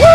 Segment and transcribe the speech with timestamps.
[0.00, 0.06] Do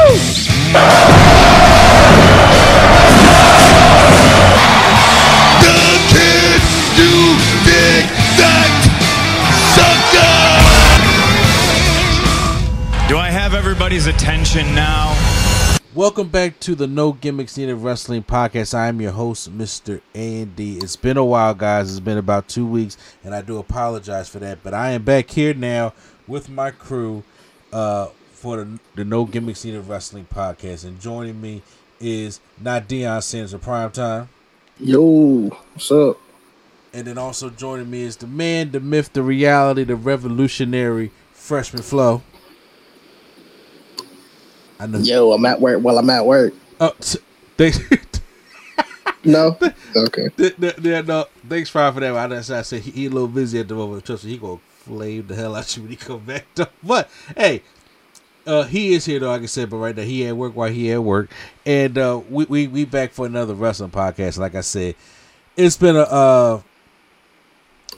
[13.17, 15.13] I have everybody's attention now?
[15.93, 18.73] Welcome back to the No Gimmicks Needed Wrestling Podcast.
[18.73, 20.01] I am your host, Mr.
[20.15, 20.77] Andy.
[20.79, 21.91] It's been a while, guys.
[21.91, 24.63] It's been about two weeks, and I do apologize for that.
[24.63, 25.93] But I am back here now
[26.27, 27.23] with my crew
[27.71, 28.07] uh,
[28.45, 30.85] for the, the No Gimmicks Needed Wrestling Podcast.
[30.85, 31.63] And joining me
[31.99, 34.29] is not Deion Sanders of Prime Time.
[34.79, 36.19] Yo, what's up?
[36.93, 41.81] And then also joining me is the man, the myth, the reality, the revolutionary freshman
[41.81, 42.21] flow.
[44.79, 44.99] I know.
[44.99, 46.53] Yo, I'm at work while I'm at work.
[46.79, 47.17] Oh, t-
[47.57, 47.71] they,
[49.23, 49.57] No?
[49.95, 50.29] Okay.
[50.37, 52.15] Th- th- Yeah, no, thanks Fry for that.
[52.15, 54.05] I, just, I said he, he a little busy at the moment.
[54.05, 56.45] Trust me, he gonna flame the hell out you when he come back.
[56.53, 56.67] Though.
[56.83, 57.63] But hey,
[58.45, 59.29] uh, he is here though.
[59.29, 61.29] Like I said, but right now he at work while he at work,
[61.65, 64.37] and uh, we we we back for another wrestling podcast.
[64.37, 64.95] Like I said,
[65.57, 66.61] it's been a uh,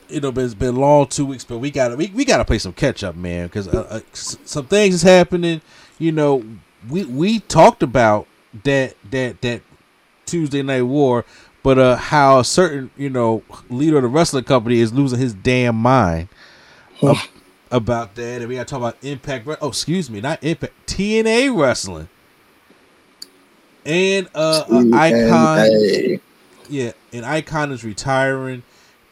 [0.10, 2.46] you know, it's been long two weeks, but we got to we, we got to
[2.46, 5.62] play some catch up, man, because uh, uh, some things is happening.
[6.00, 6.44] You know,
[6.90, 8.28] we we talked about
[8.64, 9.62] that that that
[10.26, 11.26] Tuesday Night War,
[11.64, 15.34] but uh, how a certain you know leader of the wrestling company is losing his
[15.34, 16.30] damn mind
[17.04, 17.18] ab-
[17.72, 19.48] about that, and we got to talk about Impact.
[19.62, 22.10] Oh, excuse me, not Impact, TNA wrestling,
[23.86, 26.20] and uh, uh Icon.
[26.70, 28.64] Yeah, and Icon is retiring.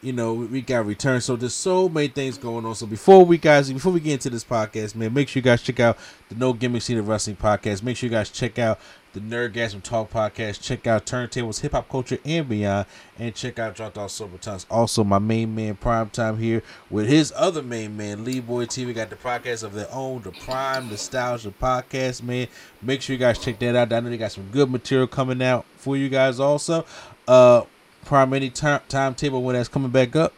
[0.02, 1.20] You know, we, got return.
[1.20, 2.74] So there's so many things going on.
[2.74, 5.62] So before we guys, before we get into this podcast, man, make sure you guys
[5.62, 7.82] check out the No Gimmicks Needed Wrestling podcast.
[7.82, 8.78] Make sure you guys check out
[9.16, 10.60] the Nerdgasm Talk podcast.
[10.60, 12.86] Check out Turntables, Hip Hop Culture, and Beyond.
[13.18, 14.66] And check out Dropped Off Silver Tongues.
[14.70, 18.94] Also, my main man Prime Time here with his other main man, Lee Boy TV.
[18.94, 22.46] Got the podcast of their own, the Prime Nostalgia Podcast, man.
[22.82, 23.90] Make sure you guys check that out.
[23.92, 26.84] I know they got some good material coming out for you guys also.
[27.26, 27.62] Uh
[28.04, 30.32] Prime any time timetable when that's coming back up.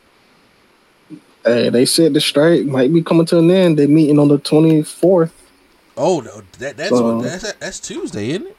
[1.45, 3.79] hey, they said the strike might be coming to an end.
[3.79, 5.33] They're meeting on the 24th.
[5.97, 8.57] Oh, no, that that's So- that's that's Tuesday, isn't it?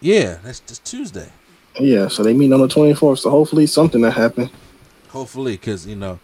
[0.00, 1.30] Yeah, that's just Tuesday.
[1.78, 3.20] Yeah, so they meet on the 24th.
[3.20, 4.50] So hopefully something will happen.
[5.08, 6.18] Hopefully, because you know,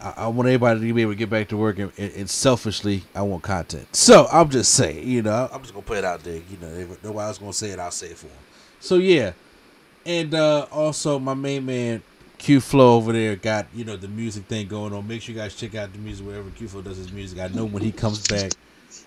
[0.00, 2.30] I, I want everybody to be able to get back to work, and, and, and
[2.30, 3.94] selfishly, I want content.
[3.94, 6.36] So I'm just saying, you know, I'm just gonna put it out there.
[6.50, 8.36] You know, if nobody else gonna say it, I'll say it for them.
[8.80, 9.32] So yeah,
[10.06, 12.02] and uh also my main man
[12.38, 15.06] Q Flow over there got you know the music thing going on.
[15.06, 17.38] Make sure you guys check out the music wherever Q Flow does his music.
[17.38, 18.52] I know when he comes back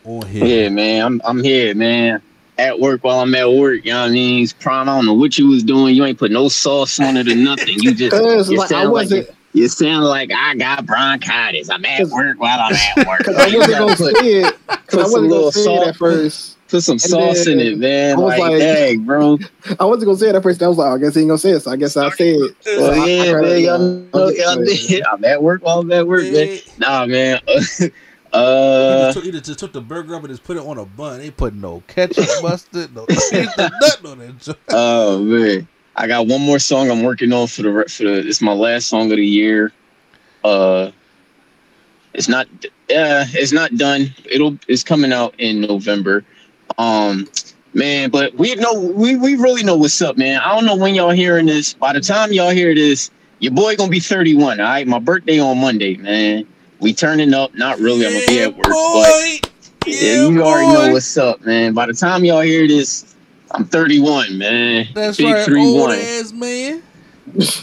[0.05, 0.45] on here.
[0.45, 2.21] Yeah, man, I'm I'm here, man.
[2.61, 4.37] At work while I'm at work, you know what I mean?
[4.37, 4.87] He's prime.
[4.87, 5.95] I don't know what you was doing.
[5.95, 7.79] You ain't put no sauce on it or nothing.
[7.79, 11.69] You just Cause you like, I sound like wasn't, you sound like I got bronchitis.
[11.69, 13.19] I'm at work while I'm at work.
[13.25, 14.55] cause I wasn't gonna put, say it.
[14.67, 16.67] Cause put I some wasn't little gonna say it at first.
[16.69, 18.15] put some sauce in it, man.
[18.15, 19.37] I was Like, like- dang, bro.
[19.79, 20.61] I wasn't gonna say it at first.
[20.61, 21.59] I was like, oh, I guess he ain't gonna say it.
[21.61, 22.55] So I guess I said it.
[22.65, 23.59] Well, So I- I yeah, man.
[23.63, 25.03] Y'all know, y'all did.
[25.07, 26.59] I'm at work while I'm at work, man.
[26.77, 27.39] Nah, man.
[28.33, 30.77] He uh, just, took, he just took the burger up and just put it on
[30.77, 31.19] a bun.
[31.19, 34.57] They put no ketchup, mustard, no cheese, nothing on it.
[34.69, 38.27] Oh man, I got one more song I'm working on for the for the.
[38.27, 39.73] It's my last song of the year.
[40.45, 40.91] Uh,
[42.13, 42.47] it's not.
[42.63, 44.13] Uh, it's not done.
[44.29, 44.57] It'll.
[44.69, 46.23] It's coming out in November.
[46.77, 47.27] Um,
[47.73, 50.39] man, but we know we we really know what's up, man.
[50.39, 51.73] I don't know when y'all hearing this.
[51.73, 54.59] By the time y'all hear this, your boy gonna be 31.
[54.59, 56.47] All right, my birthday on Monday, man.
[56.81, 57.53] We turning up.
[57.55, 58.05] Not really.
[58.05, 59.39] I'm gonna be at work, but boy.
[59.85, 61.73] yeah, you already know what's up, man.
[61.73, 63.15] By the time y'all hear this,
[63.51, 64.87] I'm 31, man.
[64.93, 65.97] That's Big right, three old one.
[65.99, 66.81] ass man.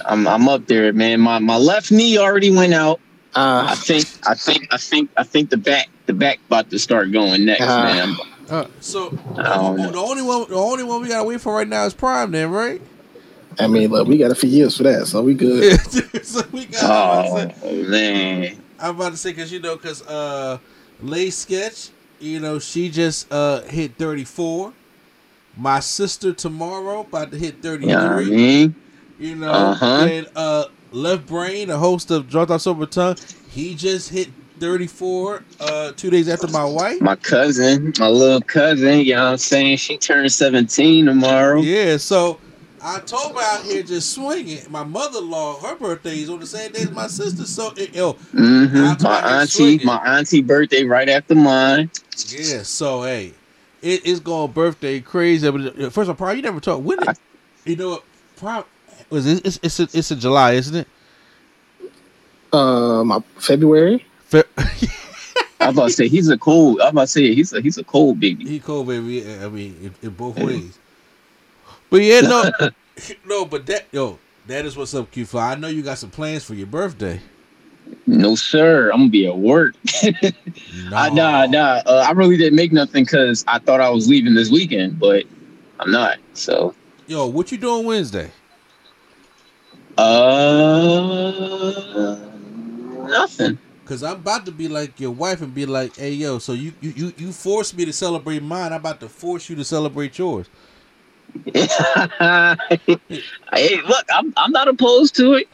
[0.06, 1.20] I'm I'm up there, man.
[1.20, 3.00] My my left knee already went out.
[3.34, 6.78] I Uh, think I think I think I think the back the back about to
[6.78, 7.82] start going next, Ah.
[7.82, 8.16] man.
[8.48, 11.54] Uh, so I don't the, the only one, the only one we gotta wait for
[11.56, 12.80] right now is Prime, then, right?
[13.60, 15.78] I mean, look, we got a few years for that, so we good.
[16.24, 16.82] so we got.
[16.84, 17.52] Oh
[17.88, 20.58] man, I'm about to say because you know because uh,
[21.02, 21.90] Lay Sketch,
[22.20, 24.72] you know she just uh hit 34.
[25.56, 27.88] My sister tomorrow about to hit 33.
[27.90, 28.74] you know I mean?
[29.18, 30.06] You know, Uh-huh.
[30.08, 33.16] and uh, Left Brain, the host of Dropped Off Silver Tongue,
[33.50, 34.28] he just hit
[34.60, 37.00] 34, uh, two days after my wife.
[37.00, 39.78] My cousin, my little cousin, you know what I'm saying?
[39.78, 41.60] She turned 17 tomorrow.
[41.60, 42.38] Yeah, so
[42.82, 44.60] October out here just swinging.
[44.70, 47.44] My mother in law, her birthday is on the same day as my sister.
[47.44, 49.86] So, it, yo, hmm My auntie, swinging.
[49.86, 51.90] my auntie birthday right after mine.
[52.28, 53.32] Yeah, so hey,
[53.82, 55.50] it is going birthday crazy.
[55.50, 56.82] But uh, first of all, Prime, you never talk.
[56.82, 57.18] When it,
[57.64, 58.04] you know what?
[58.36, 58.64] Prime
[59.10, 59.44] was it?
[59.46, 60.88] It's it's a, it's in July, isn't it?
[62.52, 64.04] Uh, my February.
[64.24, 64.44] Fe-
[65.60, 66.80] I was about to say he's a cold.
[66.80, 68.46] I'm about to say he's a he's a cold baby.
[68.46, 69.24] he cold, baby.
[69.26, 70.78] I mean, in, in both ways.
[71.90, 72.50] But yeah, no,
[73.26, 75.52] no, but that yo, that is what's up, Q Fly.
[75.52, 77.20] I know you got some plans for your birthday.
[78.06, 79.74] No sir, I'm gonna be at work.
[80.90, 81.82] No, I nah nah.
[81.86, 85.24] Uh, I really didn't make nothing because I thought I was leaving this weekend, but
[85.80, 86.18] I'm not.
[86.34, 86.74] So
[87.06, 88.30] Yo, what you doing Wednesday?
[89.96, 92.18] uh,
[93.08, 93.58] nothing.
[93.86, 96.74] Cause I'm about to be like your wife and be like, hey yo, so you
[96.82, 98.74] you you, you forced me to celebrate mine.
[98.74, 100.48] I'm about to force you to celebrate yours.
[101.54, 102.56] hey,
[103.82, 105.48] look, I'm I'm not opposed to it.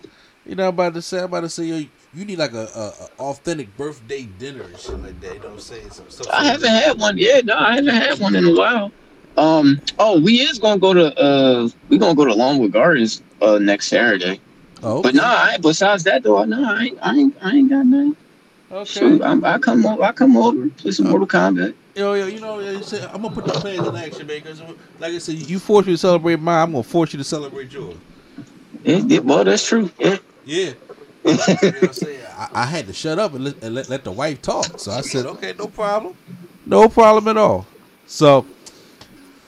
[0.47, 1.85] You know, I'm about to say, I'm about to say, yo,
[2.15, 5.35] you need like a, a, a authentic birthday dinner and shit like that.
[5.35, 5.91] You know what I'm saying?
[5.91, 7.17] Some, I haven't had one.
[7.17, 8.93] Yeah, no, I haven't had one in a while.
[9.37, 9.81] Um.
[9.99, 13.88] Oh, we is gonna go to uh, we gonna go to Longwood Gardens uh next
[13.88, 14.41] Saturday.
[14.82, 17.87] Oh, But nah, I, besides that though, no, I ain't, I ain't, I ain't got
[17.87, 18.17] nothing.
[18.71, 18.85] okay.
[18.85, 21.75] Shoot, I'm, I come over, I come over, play some Mortal Kombat.
[21.94, 24.43] Yo, yo, you know, you say, I'm gonna put the plans in action, man.
[24.43, 24.61] Because,
[24.99, 26.62] like I said, you force me to celebrate mine.
[26.62, 27.96] I'm gonna force you to celebrate yours.
[28.82, 29.91] Yeah, well, that's true.
[29.99, 30.19] Yeah.
[30.44, 30.73] Yeah.
[31.25, 31.91] you know I'm?
[32.37, 34.79] I, I had to shut up and, let, and let, let the wife talk.
[34.79, 36.17] So I said, okay, no problem.
[36.67, 37.67] No problem at all.
[38.06, 38.47] So,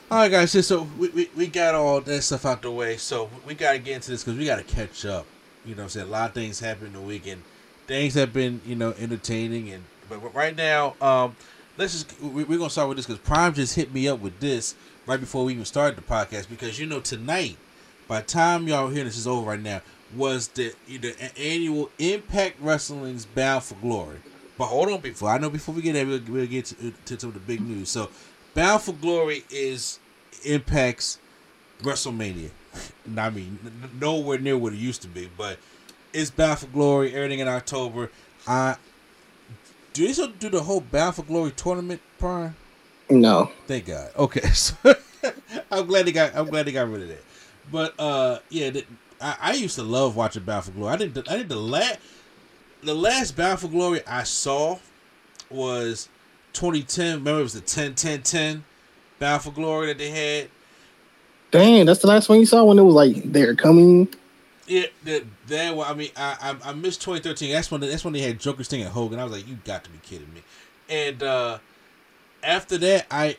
[0.09, 0.65] all right, guys.
[0.65, 2.97] So we, we, we got all that stuff out the way.
[2.97, 5.25] So we got to get into this because we got to catch up.
[5.65, 6.07] You know what I'm saying?
[6.07, 7.43] A lot of things happened the weekend.
[7.87, 9.69] Things have been, you know, entertaining.
[9.69, 11.35] and But right now, um,
[11.77, 14.19] let's just, we, we're going to start with this because Prime just hit me up
[14.19, 14.75] with this
[15.05, 17.57] right before we even started the podcast because, you know, tonight,
[18.07, 19.81] by the time y'all hearing this is over right now,
[20.15, 24.17] was the the annual Impact Wrestling's Bound for Glory.
[24.57, 27.19] But hold on, before I know before we get there, we'll, we'll get to, to
[27.19, 27.89] some of the big news.
[27.89, 28.09] So,
[28.53, 29.99] Bound for Glory is
[30.45, 31.19] Impact's
[31.81, 32.51] WrestleMania.
[33.17, 33.59] I mean,
[33.99, 35.59] nowhere near what it used to be, but
[36.13, 37.13] it's Bound for Glory.
[37.13, 38.09] Everything in October.
[38.47, 38.77] I
[39.97, 42.55] do they still do the whole Bound for Glory tournament, Prime?
[43.09, 43.51] No.
[43.65, 44.11] Thank God.
[44.15, 44.75] Okay, so
[45.71, 46.35] I'm glad they got.
[46.35, 47.23] I'm glad they got rid of that.
[47.71, 48.85] But uh, yeah, the,
[49.19, 50.93] I, I used to love watching Bound for Glory.
[50.93, 51.15] I did.
[51.15, 51.97] The, I did the last.
[52.83, 54.77] The last Bound for Glory I saw
[55.49, 56.09] was
[56.53, 57.17] 2010.
[57.17, 58.63] Remember, it was the 10 10 10
[59.17, 60.49] Bound for Glory that they had.
[61.49, 64.13] Dang, that's the last one you saw when it was like they're coming.
[64.67, 65.87] Yeah, that that one.
[65.87, 67.51] I mean, I I, I missed 2013.
[67.51, 69.19] That's when that's when they had Joker Sting and Hogan.
[69.19, 70.43] I was like, you got to be kidding me.
[70.89, 71.59] And uh
[72.43, 73.37] after that, I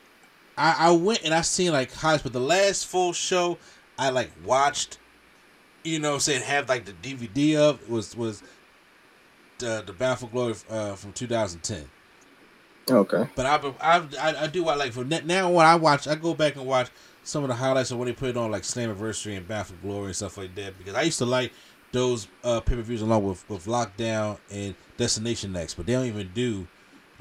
[0.57, 3.59] I, I went and I seen like highs, but the last full show
[3.99, 4.99] I like watched,
[5.85, 8.43] you know, saying have like the DVD of was was
[9.59, 11.89] the the Bound for Glory uh, from 2010.
[12.91, 13.29] Okay.
[13.35, 16.35] But I've, I've I, I do I like for now when I watch I go
[16.35, 16.89] back and watch
[17.29, 19.75] some of the highlights of when they put it on like Slammiversary and Bound for
[19.75, 21.53] Glory and stuff like that because I used to like
[21.93, 26.07] those uh, pay per views along with with Lockdown and Destination Next, but they don't
[26.07, 26.67] even do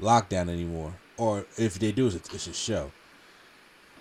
[0.00, 2.90] Lockdown anymore, or if they do, it's a, it's a show.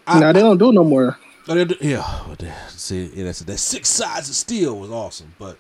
[0.06, 1.18] I- now they don't do no more.
[1.50, 5.58] Oh, do, yeah, see, yeah, that's that six sides of steel was awesome, but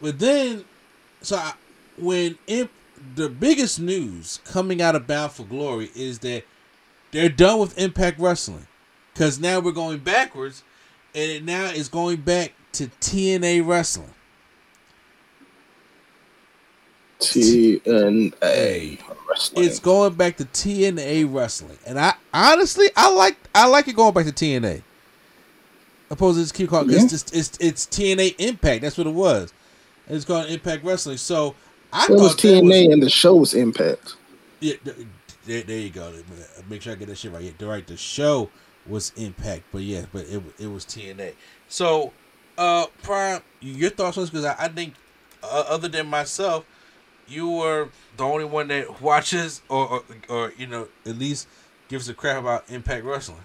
[0.00, 0.64] but then,
[1.22, 1.54] so I,
[1.98, 2.70] when imp,
[3.14, 6.44] the biggest news coming out of Bound for Glory is that
[7.12, 8.66] they're done with Impact Wrestling,
[9.12, 10.62] because now we're going backwards,
[11.14, 14.14] and it now is going back to TNA Wrestling.
[17.20, 19.64] TNA wrestling.
[19.64, 24.12] It's going back to TNA Wrestling, and I honestly I like I like it going
[24.12, 24.82] back to TNA.
[26.10, 28.82] Opposed to just keep calling it's just it's it's TNA Impact.
[28.82, 29.52] That's what it was.
[30.06, 31.16] And it's called Impact Wrestling.
[31.16, 31.54] So
[31.92, 34.16] I it was thought that TNA and the show's Impact.
[34.60, 34.74] yeah,
[35.46, 36.12] there, there you go.
[36.68, 37.42] Make sure I get that shit right.
[37.42, 37.86] Yeah, right.
[37.86, 38.50] The show
[38.86, 41.34] was Impact, but yeah, but it it was TNA.
[41.68, 42.12] So,
[42.58, 44.30] uh, Prime, your thoughts on this?
[44.30, 44.94] Because I, I think,
[45.42, 46.64] uh, other than myself,
[47.28, 51.48] you were the only one that watches or, or or you know at least
[51.88, 53.38] gives a crap about Impact Wrestling.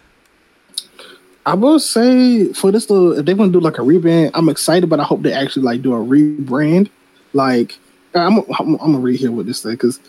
[1.46, 4.50] I will say for this little, if they want to do like a rebrand, I'm
[4.50, 6.90] excited, but I hope they actually like do a rebrand.
[7.32, 7.78] Like
[8.14, 10.00] I'm, I'm, gonna read here what this say because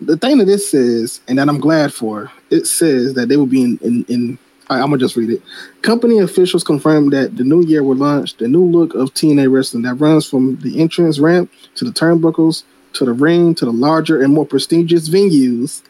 [0.00, 3.46] the thing that this says, and that I'm glad for, it says that they will
[3.46, 4.04] be in in.
[4.08, 5.42] in I'm gonna just read it.
[5.82, 9.84] Company officials confirmed that the new year will launch the new look of TNA wrestling
[9.84, 12.64] that runs from the entrance ramp to the turnbuckles
[12.96, 15.82] to the ring, to the larger and more prestigious venues,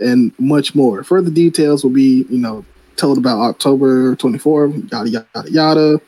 [0.00, 1.02] and much more.
[1.04, 2.64] Further details will be, you know,
[2.96, 6.00] told about October 24th, yada yada yada.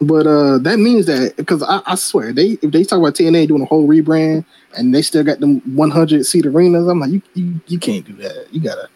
[0.00, 3.48] But uh that means that because I, I swear they if they talk about TNA
[3.48, 4.44] doing a whole rebrand
[4.76, 8.12] and they still got them 100 seat arenas, I'm like you, you you can't do
[8.14, 8.48] that.
[8.50, 8.88] You gotta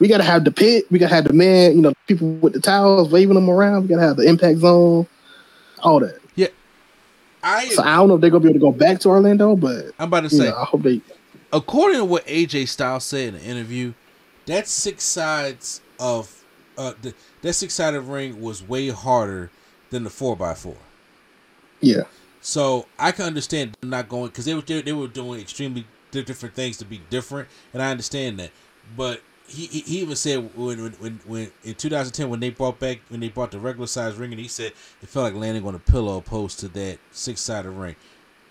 [0.00, 0.90] we gotta have the pit.
[0.90, 1.76] We gotta have the man.
[1.76, 3.82] You know, people with the towels waving them around.
[3.82, 5.06] We gotta have the impact zone.
[5.82, 6.18] All that.
[6.34, 6.48] Yeah,
[7.42, 7.68] I.
[7.68, 9.92] So I don't know if they're gonna be able to go back to Orlando, but
[9.98, 10.48] I'm about to say.
[10.48, 11.00] know, I hope they.
[11.52, 13.92] according to what AJ Styles said in the interview,
[14.46, 16.44] that six sides of
[16.78, 19.50] uh the, that six sided ring was way harder
[19.90, 20.76] than the four by four.
[21.80, 22.02] Yeah.
[22.40, 25.86] So I can understand them not going because they were they, they were doing extremely
[26.10, 28.50] different things to be different, and I understand that.
[28.96, 32.78] But he he he even said when when when, when in 2010 when they brought
[32.78, 35.66] back when they brought the regular size ring, and he said it felt like landing
[35.66, 37.96] on a pillow opposed to that six sided ring.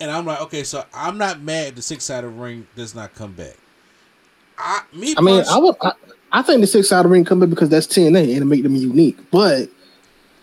[0.00, 3.32] And I'm like, okay, so I'm not mad the six sided ring does not come
[3.32, 3.56] back.
[4.58, 5.76] I me I mean, I would.
[5.80, 5.92] I,
[6.32, 8.76] I think the six sided ring come in because that's TNA and it make them
[8.76, 9.18] unique.
[9.30, 9.70] But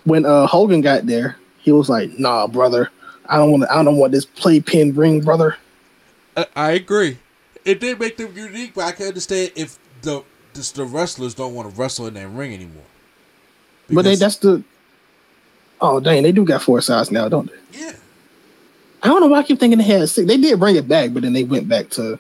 [0.06, 2.90] when uh Hogan got there, he was like, "Nah, brother,
[3.28, 3.70] I don't want.
[3.70, 5.56] I don't want this playpen ring, brother."
[6.36, 7.20] I, I agree.
[7.64, 10.24] It did make them unique, but I can understand if the
[10.58, 12.84] just the wrestlers don't want to wrestle in that ring anymore.
[13.90, 14.64] but they that's the.
[15.80, 17.80] Oh dang, they do got four sides now, don't they?
[17.80, 17.94] Yeah.
[19.04, 20.28] I don't know why I keep thinking they had six.
[20.28, 22.20] They did bring it back, but then they went back to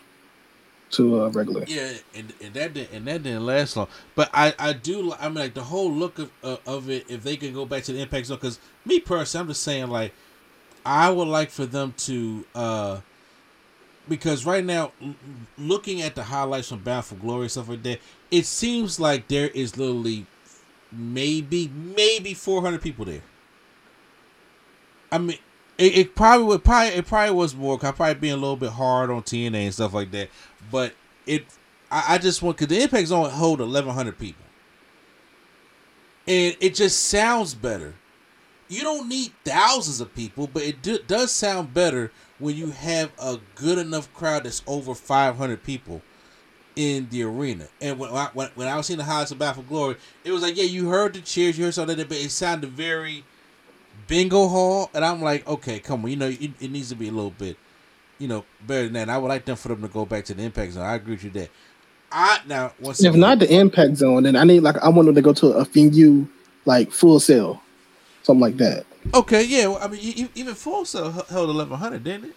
[0.91, 1.65] to uh, regular.
[1.67, 3.87] Yeah, and, and that didn't and that didn't last long.
[4.15, 7.09] But I, I do I mean like the whole look of uh, of it.
[7.09, 9.87] If they can go back to the impact zone, because me personally, I'm just saying
[9.87, 10.13] like
[10.85, 12.99] I would like for them to uh
[14.07, 14.91] because right now
[15.57, 17.99] looking at the highlights from Bound for Glory and stuff like that,
[18.31, 20.25] it seems like there is literally
[20.91, 23.21] maybe maybe 400 people there.
[25.11, 25.37] I mean,
[25.77, 27.75] it, it probably would probably it probably was more.
[27.81, 30.29] I probably being a little bit hard on TNA and stuff like that.
[30.71, 30.93] But
[31.25, 31.45] it,
[31.91, 34.45] I, I just want because the Impact Zone hold eleven hundred people,
[36.27, 37.95] and it just sounds better.
[38.69, 43.11] You don't need thousands of people, but it do, does sound better when you have
[43.17, 46.01] a good enough crowd that's over five hundred people
[46.77, 47.67] in the arena.
[47.81, 50.31] And when I, when, when I was seeing the highlights of Battle for Glory, it
[50.31, 53.23] was like, yeah, you heard the cheers, you heard something, but it sounded very
[54.07, 54.89] bingo hall.
[54.93, 57.31] And I'm like, okay, come on, you know, it, it needs to be a little
[57.31, 57.57] bit,
[58.19, 59.01] you know, better than that.
[59.01, 60.85] And I would like them for them to go back to the Impact Zone.
[60.85, 61.49] I agree with you there.
[62.11, 65.15] I now once If not the impact zone, then I need like I want them
[65.15, 66.25] to go to a venue
[66.63, 67.61] like Full Sail,
[68.23, 68.85] something like that.
[69.13, 69.67] okay, yeah.
[69.67, 72.35] Well, I mean, even Full Sail held eleven hundred, didn't it?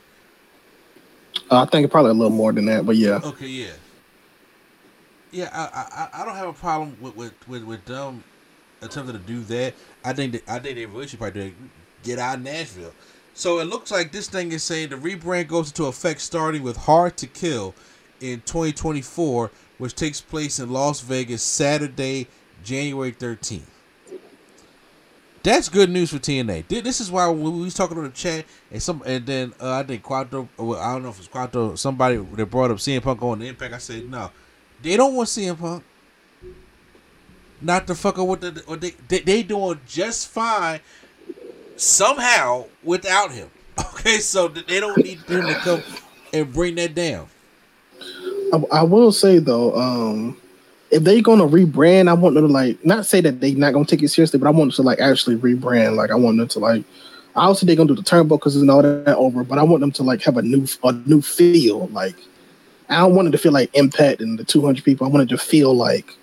[1.50, 3.20] Uh, I think probably a little more than that, but yeah.
[3.22, 3.70] Okay, yeah,
[5.32, 5.50] yeah.
[5.52, 8.24] I I, I don't have a problem with with with, with them
[8.82, 9.74] attempting to do that.
[10.04, 11.54] I think that I think they really should probably
[12.02, 12.92] get out of Nashville.
[13.34, 16.76] So it looks like this thing is saying the rebrand goes into effect starting with
[16.76, 17.74] Hard to Kill
[18.20, 22.26] in 2024, which takes place in Las Vegas Saturday,
[22.62, 23.62] January 13th.
[25.42, 26.68] That's good news for TNA.
[26.68, 29.84] This is why we was talking on the chat, and some, and then uh, I
[29.84, 33.22] think Quattro, well, I don't know if it's Quattro, somebody that brought up CM Punk
[33.22, 33.72] on the Impact.
[33.72, 34.30] I said no,
[34.82, 35.84] they don't want CM Punk.
[37.62, 40.80] Not to fuck up with the, what they, they they doing just fine
[41.76, 43.50] somehow without him.
[43.94, 45.82] Okay, so they don't need him to come
[46.32, 47.28] and bring that down.
[48.52, 50.36] I, I will say though, um,
[50.90, 53.84] if they're gonna rebrand, I want them to like not say that they're not gonna
[53.84, 55.96] take it seriously, but I want them to like actually rebrand.
[55.96, 56.84] Like I want them to like,
[57.36, 60.02] obviously they're gonna do the turnbuckles and all that over, but I want them to
[60.02, 61.86] like have a new a new feel.
[61.88, 62.16] Like
[62.90, 65.06] I don't want it to feel like Impact and the 200 people.
[65.06, 66.16] I want it to feel like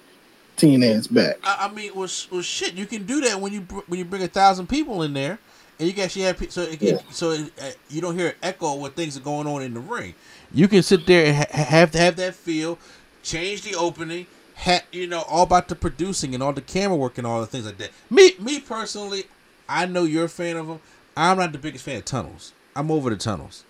[0.58, 1.38] TNA is back.
[1.44, 4.00] I, I mean, well, sh- well, shit, you can do that when you br- when
[4.00, 5.40] you bring a thousand people in there,
[5.80, 6.98] and you can actually have pe- so it, Yeah.
[7.12, 9.74] so it, uh, you don't hear an echo of what things are going on in
[9.74, 10.16] the ring.
[10.54, 12.80] You can sit there and ha- have to have that feel,
[13.24, 17.18] change the opening, ha- you know, all about the producing and all the camera work
[17.18, 17.92] and all the things like that.
[18.10, 19.26] Me, me personally,
[19.70, 20.80] I know you're a fan of them.
[21.16, 22.54] I'm not the biggest fan of tunnels.
[22.76, 23.64] I'm over the tunnels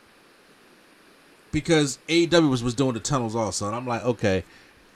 [1.52, 4.44] because AEW was was doing the tunnels also, and I'm like, okay,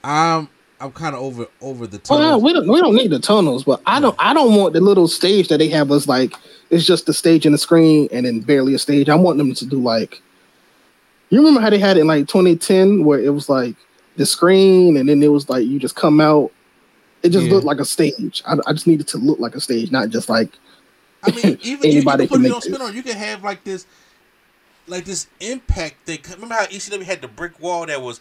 [0.04, 0.48] I'm
[0.80, 2.26] I'm kind of over over the tunnels.
[2.26, 4.80] Well, we don't we don't need the tunnels, but I don't I don't want the
[4.80, 6.34] little stage that they have us like
[6.70, 9.08] it's just the stage and the screen and then barely a stage.
[9.08, 10.20] I want them to do like
[11.30, 13.74] you remember how they had it in like 2010 where it was like
[14.16, 16.50] the screen and then it was like you just come out.
[17.22, 17.52] It just Yeah.
[17.54, 18.42] looked like a stage.
[18.46, 20.50] I, I just need it to look like a stage, not just like
[21.22, 22.94] I mean, even Anybody you can can put it on spin on.
[22.96, 23.86] You can have like this,
[24.92, 26.20] like this impact thing.
[26.34, 28.20] Remember how ECW had the brick wall that was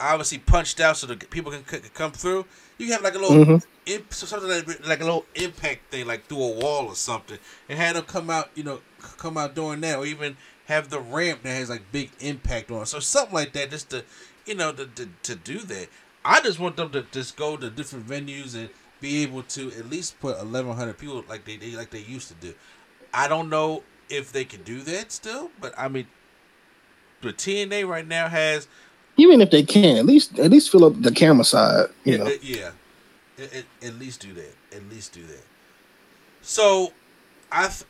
[0.00, 1.62] obviously punched out so the people can,
[1.94, 2.44] come through.
[2.78, 3.64] You have like a little Mhm.
[3.86, 7.38] imp, something like, like a little impact thing, like through a wall or something,
[7.68, 8.50] and had them come out.
[8.54, 8.80] You know,
[9.18, 10.36] come out doing that, or even
[10.66, 12.86] have the ramp that has like big impact on it.
[12.86, 14.04] So something like that, just to
[14.46, 15.88] you know to to, to do that.
[16.24, 19.90] I just want them to just go to different venues and be able to at
[19.90, 22.54] least put eleven hundred people like they, they like they used to do.
[23.14, 26.06] I don't know if they can do that still, but I mean,
[27.22, 28.68] but TNA right now has
[29.16, 31.86] Even if they can, at least at least fill up the camera side.
[32.04, 32.72] You know, yeah,
[33.38, 34.54] At- at- least do that.
[34.76, 35.44] At least do that.
[36.42, 36.92] So,
[37.50, 37.84] I, th-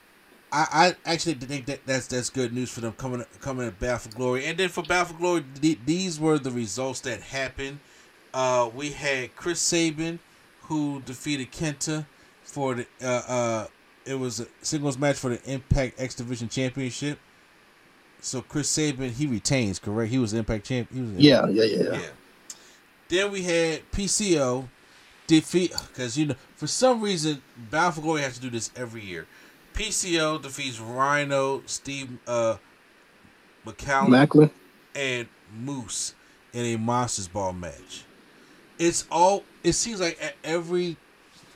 [0.52, 3.98] I, I actually think that that's that's good news for them coming coming at Battle
[3.98, 7.80] for Glory, and then for Battle for Glory, th- these were the results that happened.
[8.32, 10.20] Uh, we had Chris Sabin,
[10.62, 12.06] who defeated Kenta
[12.44, 13.66] for the uh, uh,
[14.04, 17.18] it was a singles match for the Impact X Division Championship.
[18.20, 20.10] So Chris Sabin he retains, correct?
[20.10, 20.88] He was Impact champ.
[20.92, 21.92] He was the yeah, yeah, yeah.
[21.92, 22.08] yeah.
[23.08, 24.68] Then we had PCO
[25.26, 29.04] defeat because you know for some reason Bound for Glory has to do this every
[29.04, 29.26] year.
[29.74, 32.56] PCO defeats Rhino, Steve uh,
[33.66, 34.50] McCallum, Maclin.
[34.94, 36.14] and Moose
[36.52, 38.04] in a Monsters Ball match.
[38.78, 39.44] It's all.
[39.62, 40.96] It seems like at every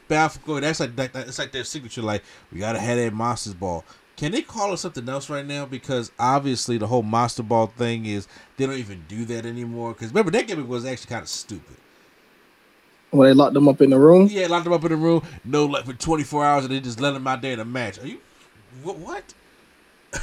[0.08, 2.02] Bound for Glory, that's like that, that- it's like their signature.
[2.02, 2.22] Like
[2.52, 3.84] we gotta have that Monsters Ball.
[4.16, 5.66] Can they call it something else right now?
[5.66, 9.92] Because obviously the whole Monster Ball thing is they don't even do that anymore.
[9.92, 11.76] Because remember that gimmick was actually kind of stupid.
[13.10, 14.28] When they locked them up in the room.
[14.30, 16.80] Yeah, locked them up in the room, no like for twenty four hours, and they
[16.80, 17.98] just let them out there in a match.
[17.98, 18.20] Are you
[18.82, 18.98] what?
[18.98, 19.34] What?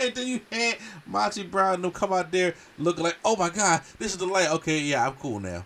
[0.00, 3.50] and then you had Monty Brown and them come out there looking like, oh my
[3.50, 4.50] god, this is the light.
[4.50, 5.64] Okay, yeah, I'm cool now.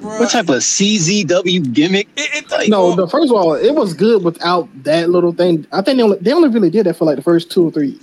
[0.00, 2.08] Bruh, What type of CZW gimmick?
[2.16, 5.66] it, it, No, the first of all, it was good without that little thing.
[5.72, 7.70] I think they only they only really did that for like the first two or
[7.70, 7.98] three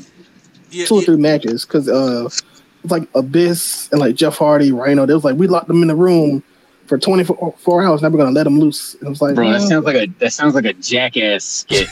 [0.69, 2.43] yeah, two or yeah, three matches because uh, it's
[2.91, 5.05] like Abyss and like Jeff Hardy, Rhino.
[5.05, 6.43] They was like we locked them in the room
[6.85, 8.01] for 24 four hours.
[8.01, 8.95] Now we're gonna let them loose.
[8.95, 11.87] It was like, Bro, that well, sounds like a that sounds like a jackass skit.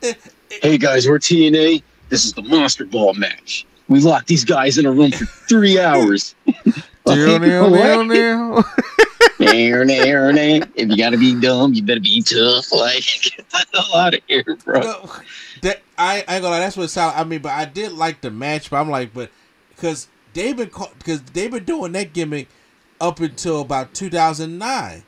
[0.62, 1.82] hey guys, we're TNA.
[2.08, 3.66] This is the Monster Ball match.
[3.88, 6.34] We locked these guys in a room for three hours.
[10.74, 12.66] If you gotta be dumb, you better be tough.
[12.72, 14.80] Like, get the hell out of here, bro.
[14.80, 15.10] No,
[15.62, 17.18] that I, I ain't gonna lie, that's what it sounded.
[17.18, 19.30] I mean, but I did like the match, but I'm like, but
[19.70, 22.48] because they've been because they've been doing that gimmick
[23.00, 25.02] up until about 2009.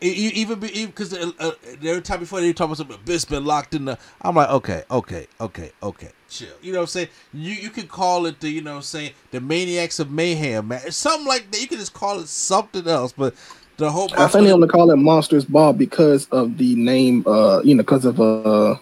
[0.00, 3.24] E- e- Even because uh, uh, every time before they were talking about something, Abyss
[3.24, 3.98] been locked in the.
[4.22, 6.48] I'm like, okay, okay, okay, okay, chill.
[6.62, 7.08] You know what I'm saying?
[7.32, 10.68] You you can call it the you know what I'm saying the Maniacs of Mayhem,
[10.68, 10.90] man.
[10.90, 11.60] Something like that.
[11.60, 13.34] You can just call it something else, but
[13.76, 14.08] the whole.
[14.16, 17.24] I think they only call it Monsters Ball because of the name.
[17.26, 18.76] Uh, you know, because of uh,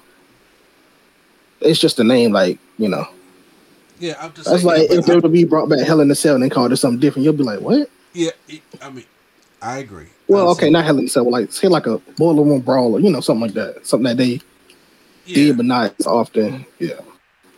[1.60, 2.32] it's just a name.
[2.32, 3.06] Like you know,
[3.98, 6.42] yeah, I'm just that's like if but WWE brought back Hell in a Cell and
[6.42, 7.88] they called it something different, you'll be like, what?
[8.12, 9.04] Yeah, it- I mean,
[9.60, 10.06] I agree.
[10.28, 13.00] Well, okay, not Hell in a Cell, like say like a boiler room brawl or
[13.00, 14.40] you know something like that, something that they
[15.26, 16.64] yeah, did but not as often.
[16.78, 17.00] Yeah.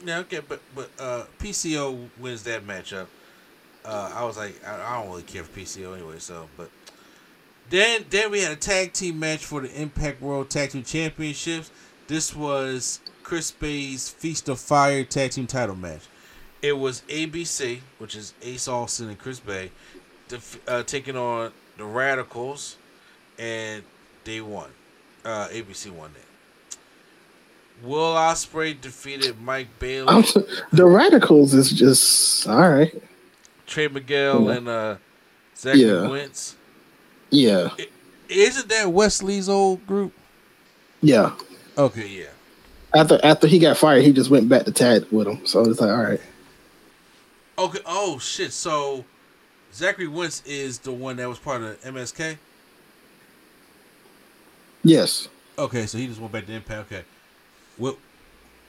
[0.05, 3.07] Yeah, okay, but but uh, PCO wins that matchup.
[3.85, 6.19] Uh, I was like, I, I don't really care for PCO anyway.
[6.19, 6.71] So, but
[7.71, 11.71] then then we had a tag team match for the Impact World Tag Team Championships.
[12.07, 16.03] This was Chris Bey's Feast of Fire Tag Team Title match.
[16.63, 19.71] It was ABC, which is Ace Austin and Chris Bey,
[20.29, 22.77] def- uh, taking on the Rascalz,
[23.39, 23.85] and
[24.25, 24.71] they won.
[25.25, 26.28] Uh, ABC won that.
[27.83, 30.23] Will Ospreay defeated Mike Bailey, I'm,
[30.73, 32.95] the Rascalz is just all right.
[33.67, 34.53] Trey Miguel, Yeah.
[34.57, 34.97] and uh,
[35.57, 36.09] Zachary Yeah.
[36.09, 36.57] Wentz.
[37.31, 37.69] Yeah,
[38.29, 40.13] Isn't that Wes Lee's old group?
[41.03, 41.33] yeah.
[41.77, 42.25] Okay, yeah.
[42.95, 45.47] After after he got fired, he just went back to tag with him.
[45.47, 46.21] So it's like, all right.
[47.59, 47.81] Okay.
[47.87, 48.53] Oh shit.
[48.53, 49.05] So
[49.75, 52.39] Zachary Wentz is the one that was part of MSK.
[54.83, 55.29] Yes.
[55.59, 56.91] Okay, so he just went back to Impact.
[56.93, 57.05] Okay.
[57.79, 57.97] Well,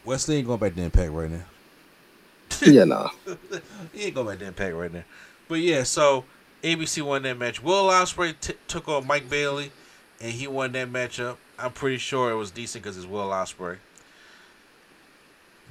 [0.05, 1.43] Wes Lee ain't going back to Impact right now.
[2.61, 3.09] Yeah, no.
[3.93, 5.03] he ain't going back to Impact right now.
[5.47, 6.25] But yeah, so
[6.63, 7.63] ABC won that match.
[7.63, 9.71] Will Ospreay t- took on Mike Bailey,
[10.19, 11.37] and he won that matchup.
[11.57, 13.77] I'm pretty sure it was decent because it's Will Ospreay.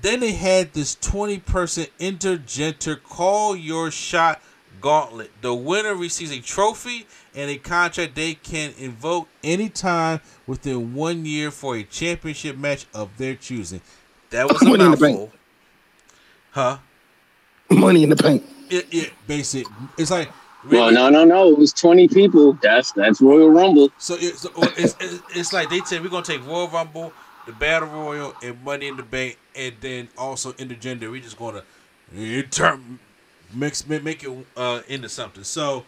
[0.01, 4.41] Then they had this 20 person intergender call your shot
[4.81, 5.31] gauntlet.
[5.41, 11.51] The winner receives a trophy and a contract they can invoke anytime within one year
[11.51, 13.81] for a championship match of their choosing.
[14.31, 15.19] That was a Money in the Bank.
[15.19, 15.39] mouthful.
[16.51, 16.79] Huh?
[17.71, 18.45] Money in the bank.
[18.71, 19.67] It, it basic.
[19.97, 20.31] It's like
[20.69, 21.51] Well, no, no, no.
[21.51, 22.55] It was twenty people.
[22.55, 23.91] That's that's Royal Rumble.
[23.99, 27.13] So it's, so oh, it's, it's, it's like they said we're gonna take Royal Rumble,
[27.47, 31.11] the Battle Royal, and Money in the Bank, and then also intergender.
[31.11, 31.63] We just gonna
[32.15, 32.81] inter-
[33.53, 35.45] mix make it uh, into something.
[35.45, 35.85] So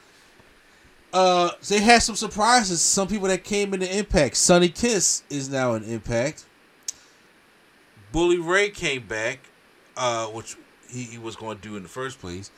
[1.12, 2.80] uh, they had some surprises.
[2.80, 4.36] Some people that came into Impact.
[4.36, 6.44] Sunny Kiss is now in Impact.
[8.12, 9.40] Bully Ray came back,
[9.96, 10.56] uh, which
[10.88, 12.50] he, he was going to do in the first place.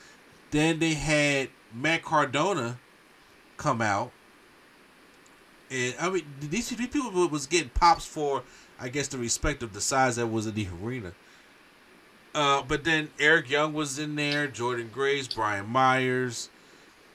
[0.51, 2.79] Then they had Matt Cardona
[3.57, 4.13] come out,
[5.71, 8.43] and I mean these these people was getting pops for,
[8.79, 11.13] I guess, the respect of the size that was in the arena.
[12.35, 16.49] Uh, but then Eric Young was in there, Jordynne Grace, Brian Myers,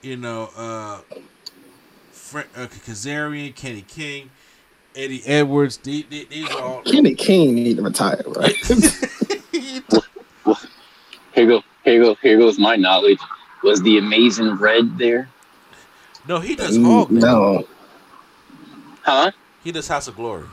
[0.02, 1.00] you know, uh,
[2.12, 4.30] Frank, uh, Kazarian, Kenny King,
[4.96, 5.78] Eddie Edwards.
[5.78, 6.82] These, these are all.
[6.84, 8.56] Kenny King need to retire, right?
[11.34, 13.20] Here go, here go, here goes my knowledge.
[13.64, 15.30] Was the amazing Red there?
[16.28, 17.10] No, he does Hulk.
[17.10, 17.68] Mm, no.
[19.04, 19.32] Huh?
[19.64, 20.46] He does House of Glory.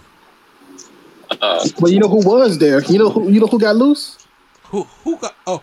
[1.40, 2.83] Uh, Well, you know who was there?
[2.85, 3.31] You know who?
[3.31, 4.23] You know who got loose?
[4.74, 5.37] Who who got?
[5.46, 5.62] Oh,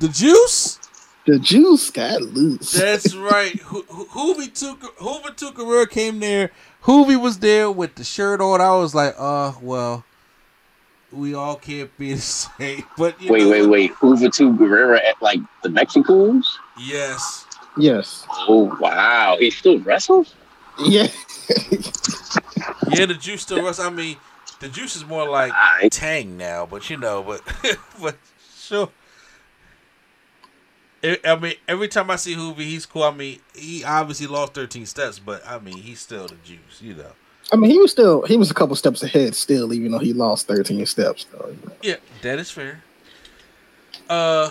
[0.00, 0.78] the Juice.
[1.26, 2.72] The Juice got loose.
[2.72, 3.60] That's right.
[3.60, 6.50] Ho- Ho- Hoovy took Juventud Guerrera came there.
[6.84, 8.62] Hoovy was there with the shirt on.
[8.62, 10.06] I was like, uh, well,
[11.12, 12.82] we all can't be the same.
[12.96, 13.92] But you wait, know, wait, wait.
[13.96, 16.58] Juventud Guerrera at like the Mexicans?
[16.80, 17.44] Yes.
[17.76, 18.26] Yes.
[18.48, 20.34] Oh wow, he still wrestles?
[20.78, 21.08] Yeah.
[22.90, 23.78] Yeah, the Juice still runs.
[23.78, 24.16] I mean,
[24.60, 25.90] the Juice is more like Aight.
[25.90, 27.42] Tang now, but you know, but
[28.00, 28.16] but
[28.56, 28.90] sure.
[31.02, 33.04] I I mean, every time I see Hoovy, he's cool.
[33.04, 36.94] I mean, he obviously lost 13 steps, but I mean, he's still the Juice, you
[36.94, 37.12] know.
[37.52, 40.12] I mean, he was still he was a couple steps ahead still, even though he
[40.12, 41.26] lost 13 steps.
[41.32, 41.56] Though.
[41.82, 42.82] Yeah, that is fair.
[44.08, 44.50] Uh,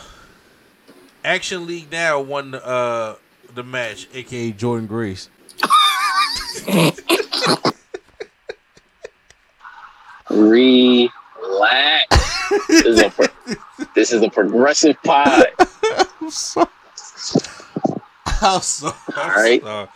[1.24, 3.16] Action League now won the uh
[3.54, 5.30] the match, aka Jordynne Grace.
[10.38, 12.08] Relax.
[12.68, 15.46] this, is a pro- this is a progressive pod.
[16.22, 16.68] I'm sorry.
[18.42, 18.94] I'm sorry.
[19.16, 19.62] All right.
[19.62, 19.88] sorry.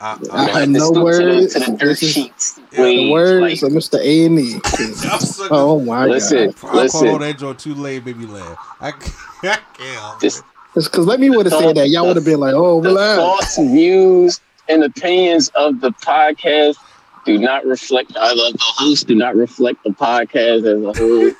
[0.00, 1.52] I, I I, had Let's no go to the- words.
[1.54, 2.60] To the, dirt is- sheets.
[2.72, 3.98] Yeah, the The words like, of Mr.
[4.00, 4.54] A and E.
[4.64, 6.56] I'm so Oh my listen, god!
[6.56, 7.08] I called listen.
[7.08, 8.58] on that joint too late, made me laugh.
[8.80, 9.14] I can't.
[9.44, 10.20] I can't.
[10.20, 10.42] Just
[10.74, 13.18] Because let me would have said that, y'all would have been like, "Oh, the relax."
[13.18, 16.76] thoughts, views, and opinions of the podcast
[17.24, 21.30] do not reflect uh, the, the host do not reflect the podcast as a whole.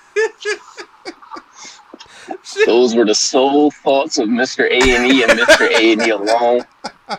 [2.66, 4.64] Those were the sole thoughts of Mr.
[4.64, 5.70] A and E and Mr.
[5.70, 6.62] A and E alone.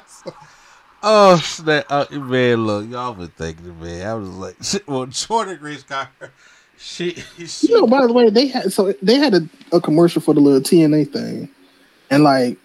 [1.07, 1.85] Oh snap!
[1.87, 4.07] Uh, man, look, y'all been thinking, man.
[4.07, 6.31] I was like, shit, well, Jordynne Grace got her.
[6.79, 10.19] She, she You know, by the way, they had so they had a, a commercial
[10.19, 11.47] for the little TNA thing,
[12.09, 12.57] and like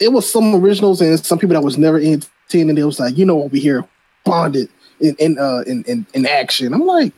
[0.00, 2.74] it was some originals and some people that was never in TNA.
[2.74, 3.86] They was like, you know, over here,
[4.24, 4.68] bonded
[5.04, 6.72] in in uh in in, in action.
[6.72, 7.12] I'm like,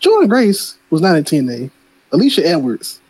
[0.00, 1.70] Jordynne Grace was not in TNA.
[2.12, 3.00] Alisha Edwards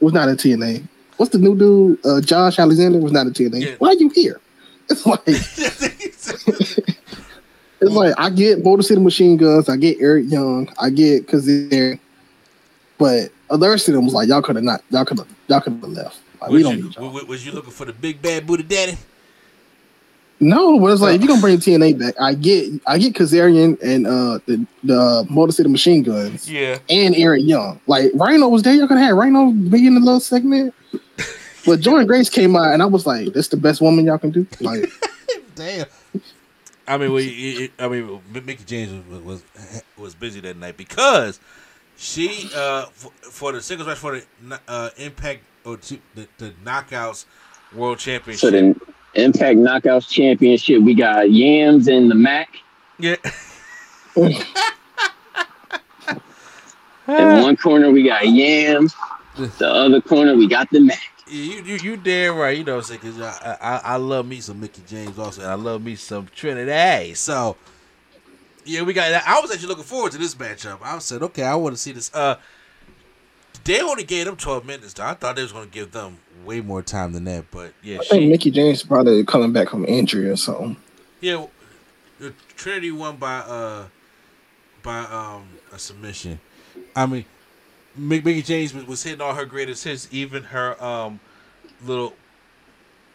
[0.00, 0.86] was not in TNA.
[1.16, 2.04] What's the new dude?
[2.04, 3.62] Uh, Josh Alexander was not in TNA.
[3.62, 3.74] Yeah.
[3.78, 4.40] Why are you here?
[4.90, 5.20] It's like
[7.80, 12.00] it's like I get Motor City Machine Guns, I get Eric Young, I get Kazir,
[12.98, 15.60] but the rest of them was like y'all could have not, y'all could have, y'all
[15.60, 16.18] could have left.
[16.40, 18.98] Like, we don't you, was, was you looking for the big bad booty daddy?
[20.42, 23.80] No, but it's like if you gonna bring TNA back, I get, I get Kazarian
[23.82, 26.78] and uh the the Motor City Machine Guns Yeah.
[26.88, 27.78] and Eric Young.
[27.86, 30.74] Like Rhino was there, y'all could have had Rhino be in the little segment.
[31.66, 34.30] But Jordynne Grace came out, and I was like, "This the best woman y'all can
[34.30, 34.90] do." Like,
[35.54, 35.84] Damn.
[36.88, 40.78] I mean, we, it, it- I mean, Mickie James was, was was busy that night
[40.78, 41.38] because
[41.98, 46.54] she uh for, for the singles match for the uh Impact or to, the, the
[46.64, 47.26] Knockouts
[47.74, 48.40] World Championship.
[48.40, 48.74] So the
[49.14, 52.56] Impact Knockouts Championship, we got Yams and the Mac.
[52.98, 53.16] yeah.
[54.16, 54.32] In
[57.06, 58.94] one corner, we got Yams.
[59.36, 60.98] The other corner, we got the Mac.
[61.26, 62.58] You, you you damn right.
[62.58, 63.00] You know what I'm saying?
[63.02, 66.26] Because I, I I love me some Mickie James also, and I love me some
[66.34, 67.16] Trinidad.
[67.16, 67.56] So
[68.64, 69.22] yeah, we got.
[69.26, 70.78] I was actually looking forward to this matchup.
[70.82, 72.12] I said, okay, I want to see this.
[72.12, 72.36] Uh,
[73.64, 74.94] they only gave them 12 minutes.
[74.94, 75.04] Though.
[75.04, 77.50] I thought they was going to give them way more time than that.
[77.50, 80.76] But yeah, I think Mickie James probably coming back from injury or something.
[81.20, 81.46] yeah,
[82.18, 83.84] the Trinity won by uh
[84.82, 86.40] by um a submission.
[86.94, 87.24] I mean,
[87.96, 91.20] Mickie James was, was hitting all her greatest hits, even her um
[91.84, 92.14] little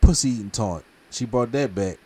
[0.02, 0.86] pussy eating taunt.
[1.12, 1.98] She brought that back.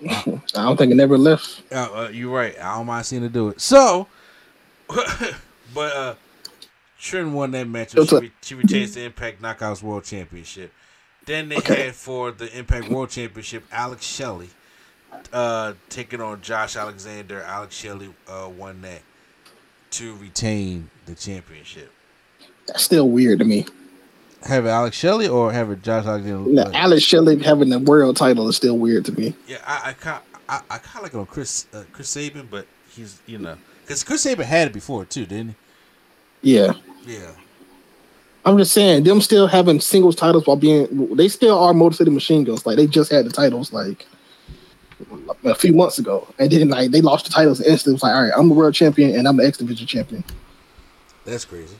[0.08, 1.62] I don't think it never left.
[1.72, 2.54] Uh, uh, you're right.
[2.60, 3.60] I don't mind seeing her do it.
[3.60, 4.06] So,
[5.74, 6.14] but uh,
[6.98, 7.92] Trin won that match.
[7.92, 10.72] She, re- she retains the Impact Knockouts World Championship.
[11.26, 14.50] Then they had for the Impact World Championship Alex Shelley
[15.32, 17.42] uh, taking on Josh Alexander.
[17.42, 19.02] Alex Shelley uh, won that
[19.92, 21.92] to retain the championship.
[22.66, 23.66] That's still weird to me.
[24.44, 26.62] Have Alex Shelley or have it Josh Alexander?
[26.62, 29.34] Uh, Alex Shelley having the world title is still weird to me.
[29.46, 32.66] Yeah, I I kind I, I kind of like on Chris uh, Chris Sabin, but
[32.88, 35.54] he's you know because Chris Sabin had it before too, didn't he?
[36.42, 36.72] Yeah.
[37.06, 37.30] Yeah.
[38.44, 42.10] I'm just saying, them still having singles titles while being, they still are Motor City
[42.10, 42.64] Machine Guns.
[42.64, 44.06] Like they just had the titles like
[45.44, 48.14] a few months ago, and then like they lost the titles and instantly was like,
[48.14, 50.24] all right, I'm the world champion and I'm the X Division champion.
[51.24, 51.76] That's crazy.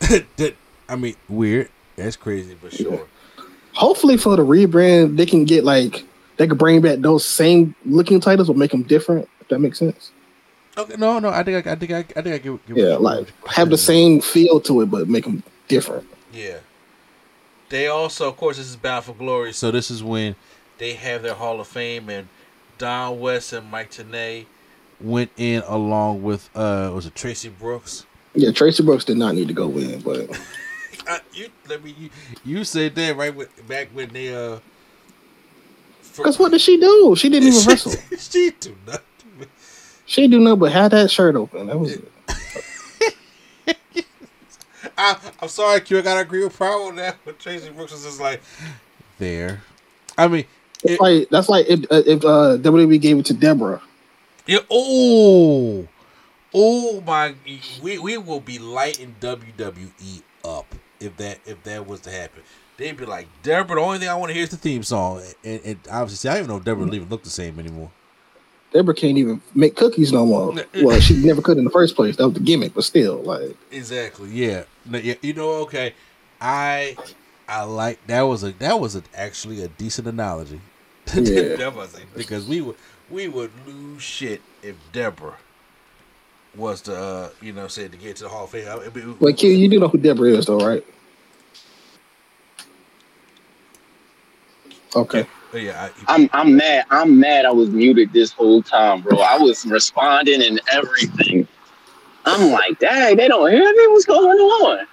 [0.36, 0.54] that
[0.88, 1.70] I mean, weird.
[1.96, 3.06] That's crazy, but sure.
[3.72, 6.04] Hopefully for the rebrand, they can get like
[6.36, 9.28] they could bring back those same looking titles but make them different.
[9.40, 10.12] If that makes sense.
[10.76, 11.28] Okay, no, no.
[11.28, 13.78] I think I, I think I, I think I give, give Yeah, like have the
[13.78, 16.06] same feel to it but make them different.
[16.32, 16.58] Yeah.
[17.68, 20.34] They also, of course, this is Bound for Glory, so this is when
[20.78, 22.28] they have their Hall of Fame, and
[22.76, 24.46] Don West and Mike Tenay
[25.00, 28.06] went in along with uh was it Traci Brooks?
[28.34, 30.28] Yeah, Traci Brooks did not need to go in, but
[31.06, 32.10] Uh, you let me you,
[32.44, 34.58] you said that right with, back when they uh
[36.16, 37.14] because what did she do?
[37.16, 37.92] She didn't even wrestle.
[38.18, 39.02] she do nothing.
[40.12, 41.68] She do nothing but have that shirt open.
[41.68, 42.06] That was it.
[44.98, 46.00] I, I'm sorry, Q.
[46.00, 47.16] I gotta agree with Prowl on that.
[47.24, 48.42] But Traci Brooks is just like
[49.18, 49.62] there.
[50.18, 50.44] I mean,
[50.84, 53.80] It's like that's like if uh, if uh, WWE gave it to Deborah.
[54.46, 54.58] Yeah.
[54.70, 55.88] Oh.
[56.52, 57.34] Oh my.
[57.82, 62.42] We we will be lighting WWE up if that if that was to happen.
[62.76, 63.76] They'd be like, Deborah.
[63.76, 66.34] The only thing I want to hear is the theme song, and, and obviously, I
[66.34, 67.90] don't even know if Deborah even look the same anymore.
[68.72, 70.54] Deborah can't even make cookies no more.
[70.82, 72.16] Well, she never could in the first place.
[72.16, 74.30] That was the gimmick, but still, like Exactly.
[74.30, 74.64] Yeah.
[74.90, 75.50] You know.
[75.62, 75.94] Okay.
[76.40, 76.96] I
[77.48, 80.60] I like that was a that was a, actually a decent analogy.
[81.14, 81.56] Yeah.
[81.56, 82.76] that was a, because we would
[83.10, 85.38] we would lose shit if Deborah
[86.54, 88.66] was to uh, you know say to get to the Hall of Fame.
[88.68, 90.84] I mean, Wait, Q, you do know who Deborah is, though, right?
[94.94, 95.26] Okay.
[95.54, 96.86] Yeah, I'm I'm mad.
[96.90, 97.44] I'm mad.
[97.44, 99.18] I was muted this whole time, bro.
[99.18, 101.46] I was responding and everything.
[102.24, 103.86] I'm like, dang, they don't hear me.
[103.88, 104.86] What's going on?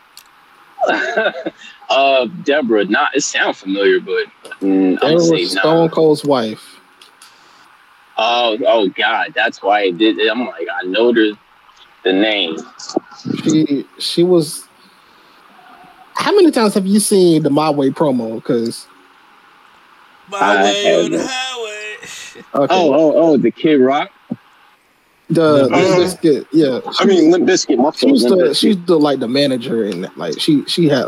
[1.89, 4.25] uh, Deborah, not it sounds familiar, but
[4.61, 5.61] mm, I'm Deborah gonna say was nah.
[5.61, 6.79] Stone Cold's wife.
[8.17, 10.29] Oh, oh God, that's why I did it.
[10.29, 11.37] I'm like, I know the
[12.03, 12.57] the name.
[13.43, 14.65] She she was.
[16.15, 18.35] How many times have you seen the My Way promo?
[18.35, 18.88] Because
[20.33, 21.13] I haven't.
[21.15, 24.11] okay, Oh, oh, oh, the Kid Rock.
[25.29, 26.79] the Uh, Limp Bizkit, yeah.
[26.99, 27.77] I mean, Limp Bizkit.
[27.77, 28.55] My She's the Bizkit.
[28.59, 31.05] she's the like the manager and like she she had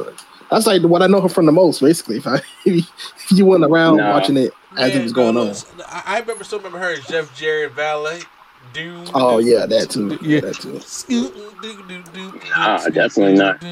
[0.52, 2.18] that's like what I know her from the most basically.
[2.22, 4.12] If I if you went around Nah.
[4.14, 5.54] watching it as it was going on.
[5.88, 8.22] I, I remember still remember her as Jeff Jarrett Valet.
[8.74, 9.10] Dude.
[9.14, 10.18] Oh yeah, that too.
[10.22, 10.80] Yeah, that too.
[12.56, 13.64] Nah, definitely not.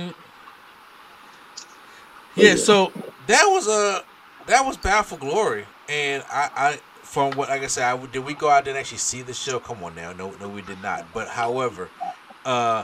[2.36, 2.92] Yeah, so
[3.28, 4.02] that was uh
[4.50, 8.26] that was Bound for Glory, and I, I from what like I said, I, did
[8.26, 9.60] we go out and actually see the show?
[9.60, 11.06] Come on now, no, no, we did not.
[11.14, 11.90] But however,
[12.46, 12.84] uh,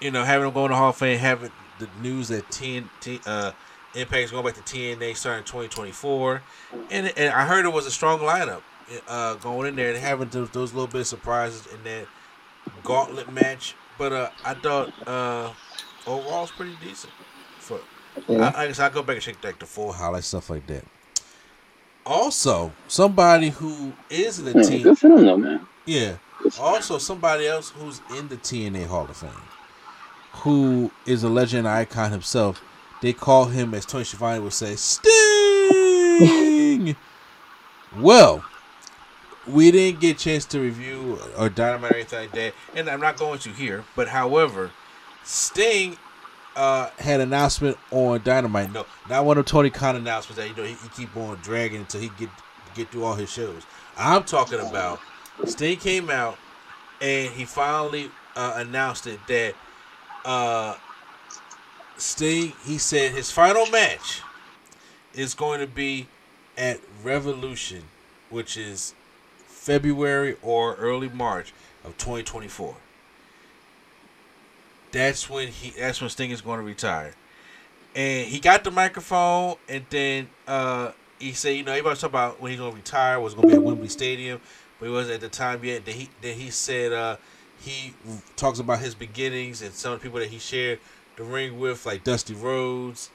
[0.00, 3.20] you know, having them go in the Hall of Fame, having the news that TNT
[3.26, 3.52] uh
[3.94, 6.42] Impact is going back to TNA starting in 2024,
[6.90, 8.60] and and I heard it was a strong lineup
[9.08, 12.06] uh going in there and having those, those little bit of surprises in that
[12.84, 13.74] gauntlet match.
[13.96, 15.50] But uh, I thought uh
[16.06, 17.12] overall it's pretty decent.
[17.58, 17.80] For
[18.28, 18.52] Yeah.
[18.54, 20.84] I, I guess I'll go back and check like the full highlights stuff like that.
[22.06, 24.82] Also, somebody who is in the hmm, Yeah, team.
[24.84, 25.66] good for them though, man.
[25.84, 26.16] Yeah.
[26.60, 29.30] Also, somebody else who's in the TNA Hall of Fame,
[30.32, 32.62] who is a legend icon himself.
[33.02, 35.10] They call him, as Tony Schiavone would say, Sting.
[37.98, 38.44] well,
[39.46, 43.00] we didn't get a chance to review or dynamite or anything like that, and I'm
[43.00, 43.84] not going to here.
[43.96, 44.70] But however,
[45.24, 45.98] Sting
[46.56, 48.72] uh, had an announcement on Dynamite.
[48.72, 51.80] No, not one of Tony Khan announcements that you know he, he keep on dragging
[51.80, 52.30] until he get
[52.74, 53.62] get through all his shows.
[53.96, 54.98] I'm talking about
[55.44, 56.38] Sting came out
[57.00, 59.54] and he finally uh, announced it that
[60.24, 60.76] uh,
[61.98, 64.22] Sting he said his final match
[65.14, 66.08] is going to be
[66.56, 67.84] at Revolution,
[68.30, 68.94] which is
[69.46, 71.52] February or early March
[71.84, 72.76] of 2024
[74.92, 77.14] that's when he that's when Sting is going to retire.
[77.94, 82.40] And he got the microphone and then uh he said, you know, everybody talking about
[82.42, 84.38] when he's gonna retire was gonna be at Wembley Stadium,
[84.78, 85.84] but he wasn't at the time yet.
[85.86, 87.16] Then he then he said uh
[87.64, 87.94] he
[88.36, 90.78] talks about his beginnings and some of the people that he shared
[91.16, 93.08] the ring with, like Dusty Rhodes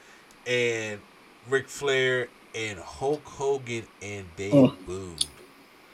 [0.47, 0.99] and
[1.47, 4.73] Ric Flair and Hulk Hogan and they Mm.
[4.87, 5.25] booed.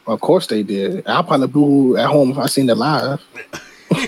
[0.08, 1.06] Of course they did.
[1.06, 3.22] I'll probably boo at home if I seen it live.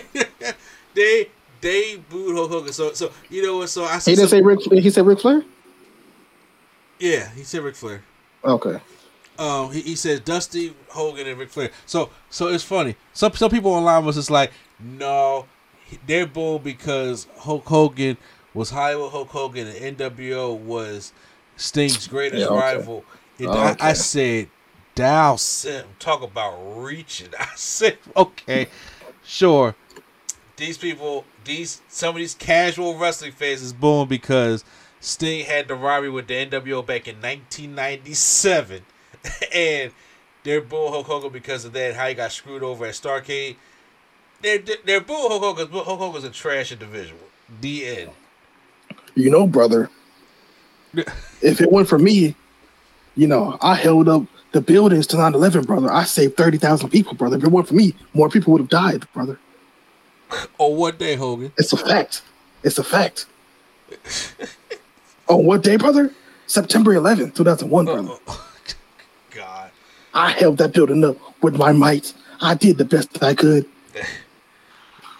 [0.95, 1.29] They
[1.61, 2.73] they booed Hulk Hogan.
[2.73, 3.69] So so you know what?
[3.69, 4.11] So I said.
[4.11, 4.59] He didn't say Rick.
[4.61, 5.43] He said Ric Flair.
[6.99, 8.01] Yeah, he said Ric Flair.
[8.43, 8.79] Okay.
[9.37, 11.71] Um, he, he said Dusty Hogan and Ric Flair.
[11.85, 12.95] So so it's funny.
[13.13, 15.45] Some some people online was just like, no,
[16.05, 18.17] they're booing because Hulk Hogan
[18.53, 21.13] was Hollywood Hulk Hogan and NWO was
[21.55, 22.59] Sting's greatest Yeah, okay.
[22.77, 23.05] rival.
[23.37, 23.85] And I, Okay.
[23.87, 24.49] I said,
[24.95, 27.29] Dow Sim, talk about reaching.
[27.39, 28.67] I said, okay,
[29.23, 29.75] sure.
[30.57, 34.63] These people, these some of these casual wrestling fans is booing because
[35.01, 38.83] Sting had the rivalry with the NWO back in 1997,
[39.53, 39.91] and
[40.43, 41.95] they're booing Hulk Hogan because of that.
[41.95, 43.57] How he got screwed over at Starcade.
[44.41, 45.69] They're they're booing Hulk Hogan.
[45.69, 47.19] Hulk Hogan's a trash individual.
[47.61, 48.11] The end.
[49.15, 49.89] You know, brother,
[50.93, 52.35] if it weren't for me,
[53.15, 55.91] you know, I held up the buildings to 9 11, brother.
[55.91, 57.37] I saved 30,000 people, brother.
[57.37, 59.39] If it weren't for me, more people would have died, brother.
[60.57, 61.51] On what day, Hogan?
[61.57, 62.21] It's a fact.
[62.63, 63.25] It's a fact.
[65.27, 66.11] On what day, brother?
[66.47, 68.13] September 11th, 2001, uh, brother.
[68.27, 68.37] Uh,
[69.31, 69.71] God.
[70.13, 72.13] I held that building up with my might.
[72.41, 73.65] I did the best that I could.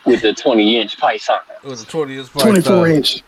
[0.06, 1.40] with the 20 inch python.
[1.64, 3.24] It was a 20 years 24 inch.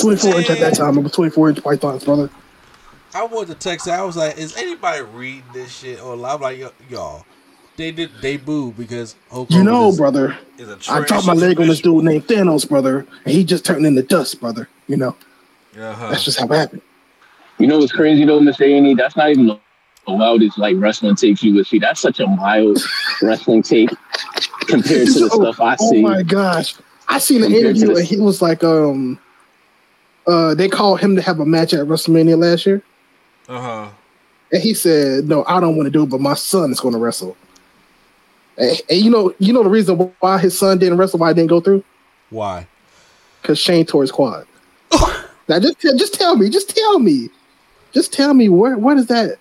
[0.00, 0.96] 24 inch at that time.
[0.96, 2.30] It was 24 inch pythons, brother.
[3.12, 3.88] I wanted to text.
[3.88, 7.26] I was like, "Is anybody reading this shit?" Or I'm like, "Yo- "Y'all,
[7.80, 11.26] they did they boo because Hulk You know, is, brother, is a I trash dropped
[11.26, 14.68] my leg on this dude named Thanos, brother, and he just turned into dust, brother.
[14.86, 15.16] You know,
[15.78, 16.10] Uh-huh.
[16.10, 16.82] that's just how it happened.
[17.58, 18.60] You know what's crazy though, Mr.
[18.62, 18.94] A&E?
[18.94, 19.58] That's not even the
[20.06, 21.78] wildest like wrestling takes you would see.
[21.78, 22.78] That's such a mild
[23.22, 23.90] wrestling take
[24.66, 25.98] compared to the oh, stuff I see.
[25.98, 26.74] oh my gosh.
[27.08, 29.18] I seen an interview the- and he was like, um,
[30.26, 32.82] uh, they called him to have a match at WrestleMania last year.
[33.48, 33.88] Uh huh.
[34.52, 36.94] And he said, "No, I don't want to do it, but my son is going
[36.94, 37.36] to wrestle."
[38.60, 41.34] And, and you know, you know the reason why his son didn't wrestle, why it
[41.34, 41.82] didn't go through,
[42.28, 42.66] Why?
[43.40, 44.46] because Shane tore his quad.
[45.48, 47.30] now, just just tell me, just tell me,
[47.92, 49.38] just tell me where what is that?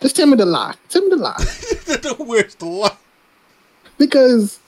[0.00, 0.74] Just tell me the lie.
[0.90, 2.96] Tell me the lie, Where's the lie?
[3.96, 4.58] because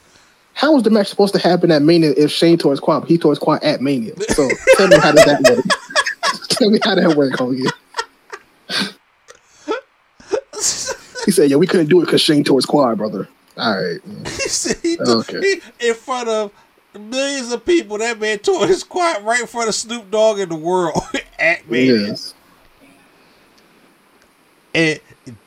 [0.54, 3.04] how was the match supposed to happen at Mania if Shane tore his quad?
[3.06, 4.14] He tore his quad at Mania.
[4.30, 5.64] So tell me how did that work?
[6.48, 7.66] tell me how that Hogan.
[11.26, 14.00] He said, "Yeah, we couldn't do it because Shane tore his quad, brother." All right.
[14.26, 15.60] He said he Okay.
[15.80, 16.52] he- in front of
[16.98, 17.98] millions of people.
[17.98, 21.00] That man tore his quad right in front of Snoop Dogg in the world
[21.38, 22.08] at Mania.
[22.08, 22.34] Yes.
[24.74, 25.00] And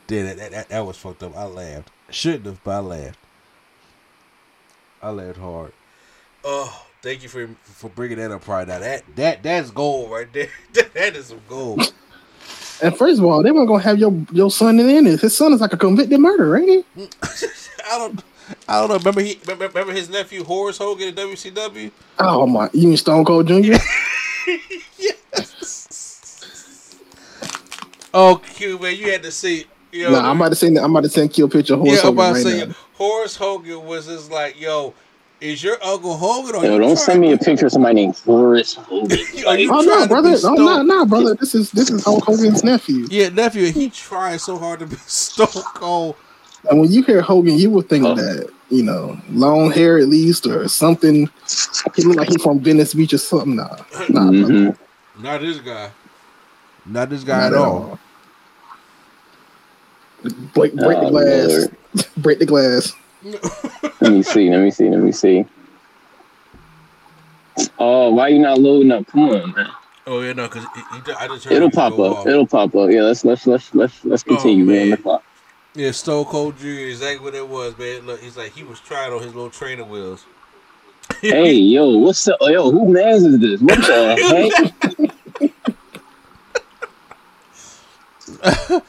[0.07, 0.37] did it.
[0.37, 1.35] That, that, that was fucked up.
[1.37, 1.89] I laughed.
[2.09, 3.19] Shouldn't have, but I laughed.
[5.01, 5.73] I laughed hard.
[6.43, 8.79] Oh, thank you for for bringing that up right now.
[8.79, 10.49] That that that's gold right there.
[10.73, 11.93] that is some gold.
[12.81, 15.21] And first of all, they weren't gonna have your your son in it.
[15.21, 17.07] His son is like a convicted murderer, ain't he?
[17.85, 18.23] I don't.
[18.67, 18.97] I don't know.
[18.97, 21.91] Remember he remember, remember his nephew Horace Hogan in WCW.
[22.19, 22.69] Oh my!
[22.73, 23.55] You mean Stone Cold Jr.?
[24.97, 25.73] yes.
[28.13, 29.65] Oh, Q man, you had to see.
[29.91, 30.77] You know, nah, I'm about to send.
[30.77, 32.65] I'm about to send Kill picture of Horace yeah, I'm Hogan about to right say
[32.67, 32.75] now.
[32.93, 34.93] Horace Hogan was just like, yo,
[35.39, 38.17] is your Uncle Hogan or Yo, you don't send me a picture of somebody named
[38.19, 39.11] Horace Hogan.
[39.47, 40.29] Are you Oh no, brother!
[40.29, 41.35] Oh No, Stone- nah, nah, brother.
[41.35, 43.07] This is this is Hulk Hogan's nephew.
[43.09, 46.15] Yeah, nephew, he tried so hard to be Stone Cold.
[46.69, 48.15] And when you hear Hogan, you would think Oh.
[48.15, 51.30] that you know, long hair at least or something.
[51.95, 53.56] He look like he's from Venice Beach or something.
[53.58, 53.78] Nah,
[54.10, 54.54] nah, brother.
[54.54, 54.78] Mhm.
[55.21, 55.89] Not this guy.
[56.86, 57.99] Not this guy Not at all.
[60.54, 61.49] Break, break the Oh, glass.
[61.49, 61.78] Lord.
[62.17, 62.93] break the glass.
[64.02, 64.49] Let me see.
[64.49, 64.89] Let me see.
[64.89, 65.45] Let me see.
[67.78, 69.06] Oh, why you not loading up?
[69.08, 69.67] Come on, man.
[70.08, 70.65] Oh yeah, no, because
[71.19, 71.99] I just heard It'll pop up.
[71.99, 72.28] off.
[72.28, 72.89] It'll pop up.
[72.89, 74.89] Yeah, let's let's let's let's let's continue, Oh, man.
[75.06, 75.19] man.
[75.75, 76.67] Yeah, Stone Cold Jr.
[76.67, 78.05] Exactly what it was, man.
[78.05, 80.23] Look, he's like he was trying on his little trainer wheels.
[81.19, 82.38] Hey, yo, what's up?
[82.41, 83.62] Yo, who man's is this?
[83.62, 84.51] What the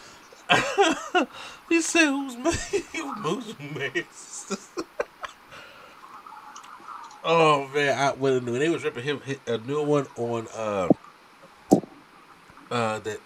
[1.15, 1.29] heck?
[1.69, 2.53] He said, "Who's man?
[3.23, 4.05] Who's man?"
[7.25, 10.47] oh man, I went when when they was ripping him hit a new one on
[10.55, 10.89] uh
[12.71, 13.21] uh that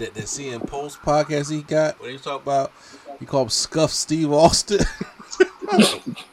[0.00, 2.72] that that CM Post podcast he got when he was talking about
[3.18, 4.78] he called him Scuff Steve Austin.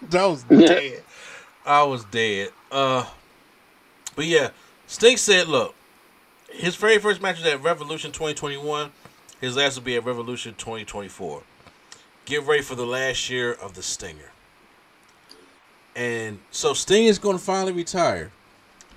[0.09, 1.03] that was dead.
[1.65, 2.49] I was dead.
[2.71, 3.05] Uh,
[4.15, 4.49] but yeah,
[4.87, 5.75] Sting said, "Look,
[6.49, 8.91] his very first match is at Revolution 2021.
[9.39, 11.43] His last will be at Revolution 2024.
[12.25, 14.31] Get ready for the last year of the Stinger.
[15.95, 18.31] And so Sting is going to finally retire.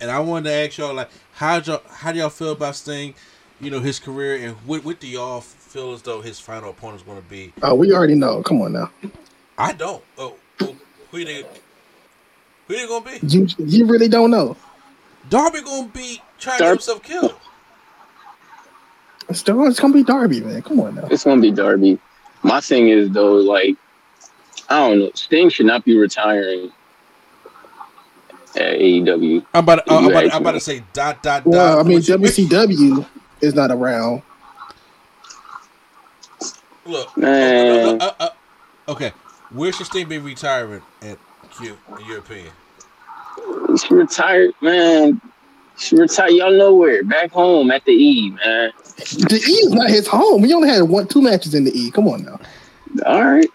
[0.00, 3.14] And I wanted to ask y'all, like, how y'all, how do y'all feel about Sting?
[3.60, 7.02] You know his career, and what, what do y'all feel as though his final opponent
[7.02, 7.52] is going to be?
[7.62, 8.42] Oh, we already know.
[8.42, 8.90] Come on now.
[9.58, 10.02] I don't.
[10.16, 10.74] Oh, who,
[11.10, 11.46] who you think?
[12.68, 13.26] Who you going to be?
[13.26, 14.56] You you really don't know.
[15.28, 17.34] Darby going to be trying to get himself killed.
[19.28, 20.60] It's, it's gonna be Darby, man.
[20.62, 21.06] Come on now.
[21.08, 22.00] It's gonna be Darby.
[22.42, 23.76] My thing is though, like,
[24.68, 25.10] I don't know.
[25.14, 26.72] Sting should not be retiring
[28.56, 29.46] at AEW.
[29.54, 29.86] I'm about.
[29.86, 31.46] To, uh, I'm, about asked I'm about to say dot dot dot.
[31.46, 33.06] Well, I mean, WCW
[33.40, 34.22] is not around.
[36.86, 38.00] Look, Man.
[38.00, 39.12] uh, uh, uh, uh, okay.
[39.52, 41.18] Where should Sting be retiring at?
[41.60, 42.52] You, in your opinion?
[43.76, 45.20] She retired, man.
[45.76, 46.30] She retired.
[46.30, 47.02] Y'all know where?
[47.02, 48.72] Back home at the E, man.
[48.96, 50.44] The E is not his home.
[50.44, 51.90] He only had one, two matches in the E.
[51.90, 52.40] Come on now.
[53.06, 53.48] All right.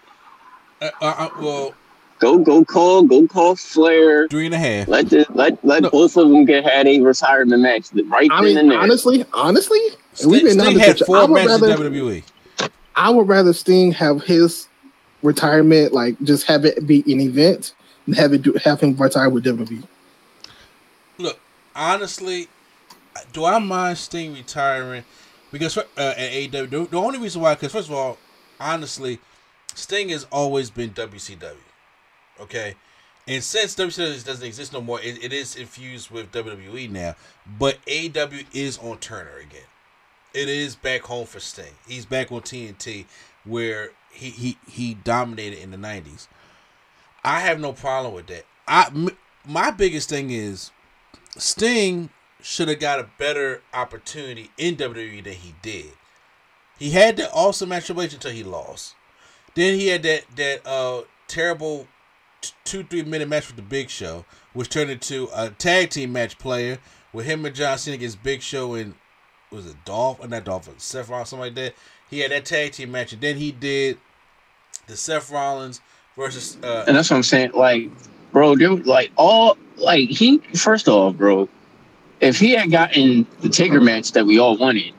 [0.80, 1.74] Uh, uh, uh, well,
[2.18, 4.26] Go, go, call, go, call Flair.
[4.28, 4.88] three and a half.
[4.88, 5.90] Let the let let No.
[5.90, 8.78] both of them get had a retirement match right I then mean, and there.
[8.78, 9.80] honestly, honestly,
[10.22, 12.22] and we've been Sting had four I would matches in rather, WWE.
[12.94, 14.68] I would rather Sting have his
[15.22, 17.74] retirement, like just have it be an event,
[18.06, 19.82] and have it do, have him retire with WWE.
[21.18, 21.38] Look,
[21.74, 22.48] honestly,
[23.34, 25.04] do I mind Sting retiring?
[25.52, 28.18] Because uh, at AEW, the, the only reason why, because first of all,
[28.58, 29.20] honestly,
[29.74, 31.56] Sting has always been WCW.
[32.40, 32.74] Okay,
[33.26, 37.16] and since WCW doesn't exist no more, it, it is infused with WWE now.
[37.58, 39.66] But AW is on Turner again.
[40.32, 41.74] It is back home for Sting.
[41.88, 43.06] He's back on TNT,
[43.44, 46.28] where he he he dominated in the '90s.
[47.24, 48.44] I have no problem with that.
[48.68, 49.10] I
[49.44, 50.70] my biggest thing is
[51.36, 52.10] Sting
[52.40, 55.92] should have got a better opportunity in WWE than he did.
[56.78, 58.94] He had the awesome match until he lost.
[59.54, 61.88] Then he had that that uh terrible
[62.64, 66.38] two three minute match with the Big Show, which turned into a tag team match
[66.38, 66.78] player
[67.12, 68.94] with him and John Cena against Big Show and
[69.50, 71.74] was it Dolph or not Dolph, Seth Rollins, something like that.
[72.10, 73.98] He had that tag team match, and then he did
[74.86, 75.80] the Seth Rollins
[76.16, 77.52] versus uh, and that's what I'm saying.
[77.52, 77.90] Like,
[78.32, 81.48] bro, dude, like all like he first off, bro,
[82.20, 84.92] if he had gotten the Taker match that we all wanted,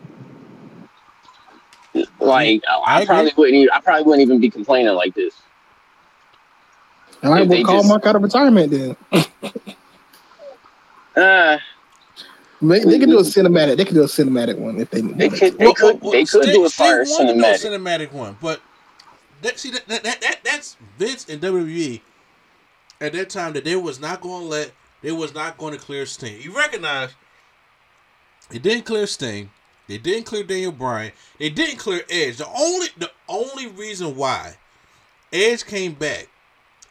[2.20, 3.56] like I I, probably wouldn't.
[3.56, 5.34] Even, I probably wouldn't even be complaining like this.
[7.24, 8.96] All right, If we'll call just- Mark out of retirement then.
[11.16, 11.58] Uh,
[12.62, 13.78] They, they can do a cinematic.
[13.78, 15.02] They can do a cinematic one if they.
[15.02, 15.58] they could.
[15.58, 16.02] They Well, could.
[16.02, 17.66] well, They could Sting- do a fire wanted to do a cinematic.
[18.08, 18.62] cinematic one, but
[19.44, 22.02] that see that, that, that, that that's Vince and WWE
[23.00, 24.72] at that time that they was not going to let
[25.04, 26.42] they was not going to clear Sting.
[26.42, 27.12] You recognize
[28.50, 29.52] they didn't clear Sting,
[29.88, 32.38] they didn't clear Daniel Bryan, they didn't clear Edge.
[32.38, 34.56] The only the only reason why
[35.32, 36.28] Edge came back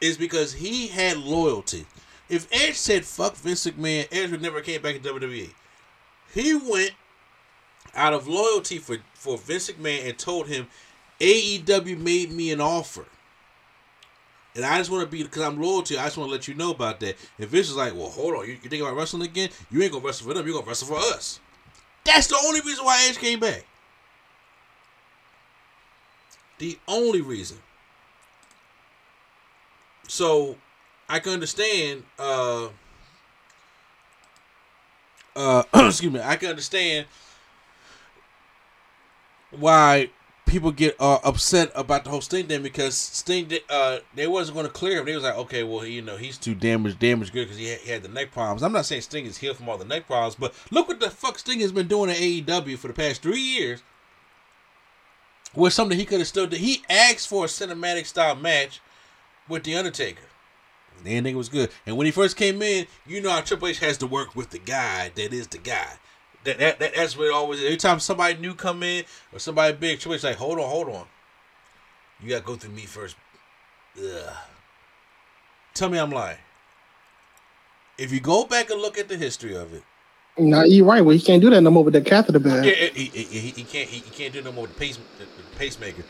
[0.01, 1.85] is because he had loyalty.
[2.29, 5.49] If Edge said fuck Vince McMahon, Edge would never came back in WWE.
[6.33, 6.91] He went
[7.95, 10.67] out of loyalty for, for Vince McMahon and told him
[11.19, 13.05] AEW made me an offer.
[14.55, 15.99] And I just want to be because I'm loyal to you.
[15.99, 17.15] I just want to let you know about that.
[17.37, 19.49] And Vince is like, well, hold on, you, you think about wrestling again?
[19.69, 20.45] You ain't gonna wrestle for them.
[20.45, 21.39] You're gonna wrestle for us.
[22.03, 23.65] That's the only reason why Edge came back.
[26.57, 27.57] The only reason.
[30.07, 30.55] So
[31.07, 32.03] I can understand.
[32.17, 32.69] Uh,
[35.35, 36.21] uh, excuse me.
[36.21, 37.05] I can understand
[39.51, 40.09] why
[40.47, 44.65] people get uh, upset about the whole Sting thing because Sting, uh, they wasn't going
[44.65, 45.05] to clear him.
[45.05, 47.91] They was like, okay, well, you know, he's too damaged, damaged good because he, he
[47.91, 48.63] had the neck problems.
[48.63, 51.09] I'm not saying Sting is healed from all the neck problems, but look what the
[51.09, 53.83] fuck Sting has been doing at AEW for the past three years.
[55.53, 56.59] Was something he could have still did.
[56.59, 58.79] He asked for a cinematic style match
[59.47, 60.23] with the Undertaker.
[61.03, 61.69] The ending was good.
[61.85, 64.49] And when he first came in, you know how Triple H has to work with
[64.49, 65.93] the guy that is the guy.
[66.43, 67.63] That, that, that that's what it always.
[67.63, 70.89] Every time somebody new come in or somebody big, Triple H like, hold on, hold
[70.89, 71.05] on.
[72.19, 73.15] You gotta go through me first.
[73.99, 74.33] Ugh.
[75.75, 76.37] Tell me I'm lying.
[77.99, 79.83] If you go back and look at the history of it,
[80.37, 81.01] No, you're right.
[81.01, 82.65] Well, he can't do that no more with the catheter bag.
[82.65, 84.97] yeah, he, he, he, he can't he, he can't do no more with the pace
[85.19, 86.03] the, the pacemaker.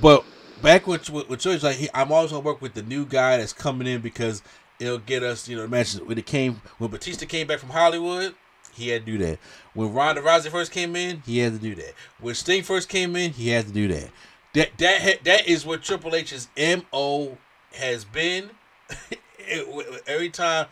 [0.00, 0.24] But
[0.62, 3.52] back with with, with like he, I'm always gonna work with the new guy that's
[3.52, 4.42] coming in because
[4.78, 8.34] it'll get us, you know, matches when it came when Batista came back from Hollywood.
[8.72, 9.38] He had to do that.
[9.74, 11.94] When Ronda Rousey first came in, he had to do that.
[12.20, 14.10] When Sting first came in, he had to do that.
[14.54, 17.38] That that that is what Triple H's mo
[17.74, 18.50] has been.
[20.06, 20.66] Every time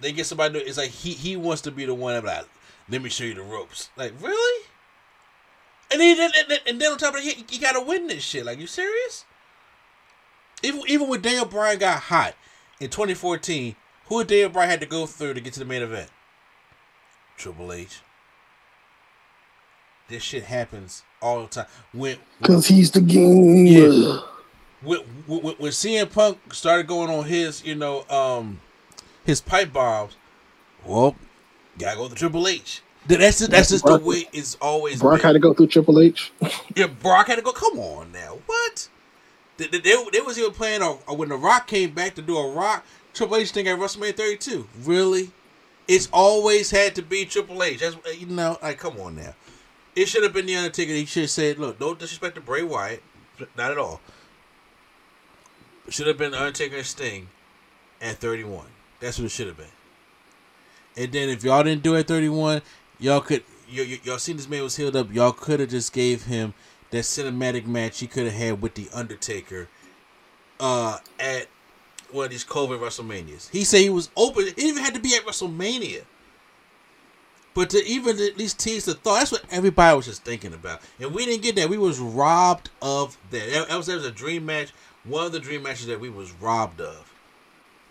[0.00, 2.46] they get somebody new, it's like he he wants to be the one like,
[2.88, 3.90] let me show you the ropes.
[3.96, 4.66] Like really?
[5.92, 8.06] And then and, and, and then on top of it, he, he got to win
[8.06, 8.46] this shit.
[8.46, 9.24] Like you serious?
[10.62, 12.34] Even even when Daniel Bryan got hot
[12.80, 13.76] in 2014,
[14.06, 16.10] who did Daniel Bryan had to go through to get to the main event?
[17.36, 18.00] Triple H.
[20.08, 21.66] This shit happens all the time.
[21.92, 23.66] When Because he's the game.
[23.66, 24.18] Yeah.
[24.82, 28.60] when, when, when CM Punk started going on his, you know, um,
[29.24, 30.16] his pipe bombs,
[30.84, 31.16] well,
[31.78, 32.82] gotta go to Triple H.
[33.08, 35.26] Th- That's just, that's just the Brock- way it's always Brock been.
[35.26, 36.32] had to go through Triple H.
[36.76, 37.52] Yeah, Brock had to go.
[37.52, 38.88] Come on now, what?
[39.56, 42.36] They, they, they, they was even playing a, when the Rock came back to do
[42.38, 42.84] a Rock.
[43.12, 44.66] Triple H thing at WrestleMania 32.
[44.84, 45.30] Really?
[45.88, 47.80] It's always had to be Triple H.
[47.80, 49.34] That's uh, you know, like come on now.
[49.94, 50.92] It should have been the Undertaker.
[50.92, 53.02] He should have said, "Look, no disrespect to Bray Wyatt,
[53.58, 54.00] not at all.
[55.90, 57.28] Should have been Undertaker and Sting
[58.00, 58.64] at 31.
[59.00, 59.66] That's what it should have been.
[60.96, 62.62] And then if y'all didn't do it at 31,
[63.02, 65.12] y'all could y'all seen this man was healed up.
[65.12, 66.54] Y'all could have just gave him
[66.90, 69.68] that cinematic match he could have had with the Undertaker
[70.60, 71.48] uh at
[72.10, 73.50] one of these COVID WrestleManias.
[73.50, 74.46] He said he was open.
[74.46, 76.02] It even had to be at WrestleMania.
[77.54, 80.80] But to even at least tease the thought, that's what everybody was just thinking about.
[80.98, 81.68] And we didn't get that.
[81.68, 83.50] We was robbed of that.
[83.50, 84.72] That that was, that was a dream match.
[85.04, 87.12] One of the dream matches that we was robbed of.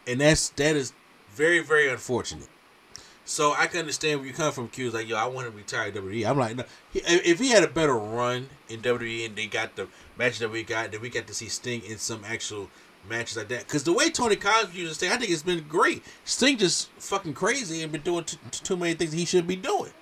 [0.08, 0.94] And that's that is
[1.32, 2.48] very, very unfortunate.
[3.32, 4.92] So I can understand where you come from, Q.
[4.92, 6.30] Like, yo, I want to retire WWE.
[6.30, 6.66] I'm like, no.
[6.92, 10.52] He, if he had a better run in WWE and they got the match that
[10.52, 12.70] we got, then we got to see Sting in some actual
[13.10, 13.60] matches like that.
[13.60, 16.04] Because the way Tony Khan used to say, I think it's been great.
[16.26, 19.56] Sting just fucking crazy and been doing t- t- too many things he should be
[19.56, 19.94] doing.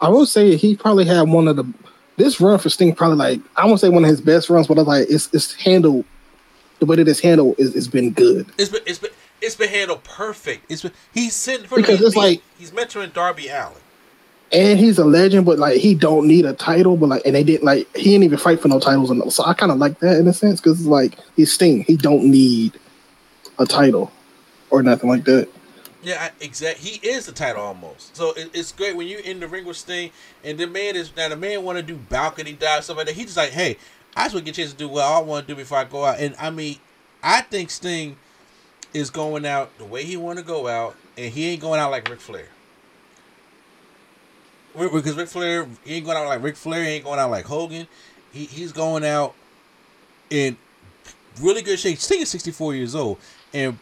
[0.00, 1.70] I will say he probably had one of the
[2.16, 4.78] this run for Sting probably like I won't say one of his best runs, but
[4.78, 6.06] I like it's it's handled
[6.78, 8.46] the way that it's handled is it's been good.
[8.56, 10.70] It's been it's been it's been handled perfect.
[10.70, 13.74] It's been he's sitting for Because he's, it's like- he's mentoring Darby Allin.
[14.52, 17.42] And he's a legend, but like he don't need a title, but like and they
[17.42, 19.98] didn't like he didn't even fight for no titles and so I kind of like
[20.00, 22.78] that in a sense because it's like he's Sting, he don't need
[23.58, 24.12] a title
[24.70, 25.48] or nothing like that.
[26.02, 26.78] Yeah, exact.
[26.78, 28.16] He is the title almost.
[28.16, 30.12] So it, it's great when you in the ring with Sting,
[30.44, 33.16] and the man is now the man want to do balcony dive stuff like that.
[33.16, 33.76] He's just like, hey,
[34.14, 35.78] I just want to get a chance to do what I want to do before
[35.78, 36.20] I go out.
[36.20, 36.76] And I mean,
[37.20, 38.16] I think Sting
[38.96, 41.90] is going out the way he want to go out, and he ain't going out
[41.90, 42.48] like Ric Flair.
[44.74, 46.82] Because Ric Flair, he ain't going out like Ric Flair.
[46.82, 47.86] He ain't going out like Hogan.
[48.32, 49.34] He, he's going out
[50.30, 50.56] in
[51.40, 51.98] really good shape.
[51.98, 53.18] Sting is sixty four years old,
[53.52, 53.78] and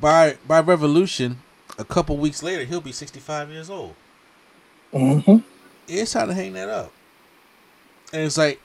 [0.00, 1.38] by by Revolution,
[1.78, 3.94] a couple weeks later, he'll be sixty five years old.
[4.92, 5.38] Mm-hmm.
[5.86, 6.92] It's time to hang that up.
[8.12, 8.60] And it's like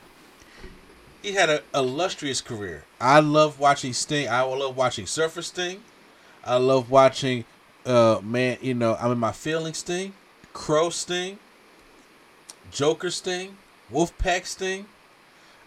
[1.22, 2.84] he had an illustrious career.
[3.00, 4.28] I love watching Sting.
[4.28, 5.82] I love watching Surfer Sting.
[6.44, 7.44] I love watching
[7.84, 10.12] uh man, you know, I'm in my feelings Sting,
[10.52, 11.38] Crow Sting,
[12.70, 13.56] Joker Sting,
[13.92, 14.86] Wolfpack Sting.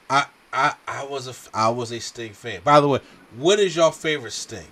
[0.10, 2.62] I I I was a I was a Sting fan.
[2.64, 3.00] By the way,
[3.38, 4.68] what is your favorite Sting?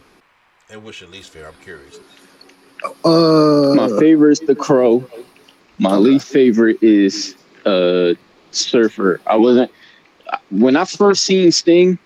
[0.69, 1.49] And what's your least favorite?
[1.57, 1.99] I'm curious.
[3.03, 5.09] Uh, My favorite is the Crow.
[5.79, 8.13] My least favorite is uh
[8.51, 9.21] Surfer.
[9.27, 9.71] I wasn't
[10.49, 11.97] when I first seen Sting.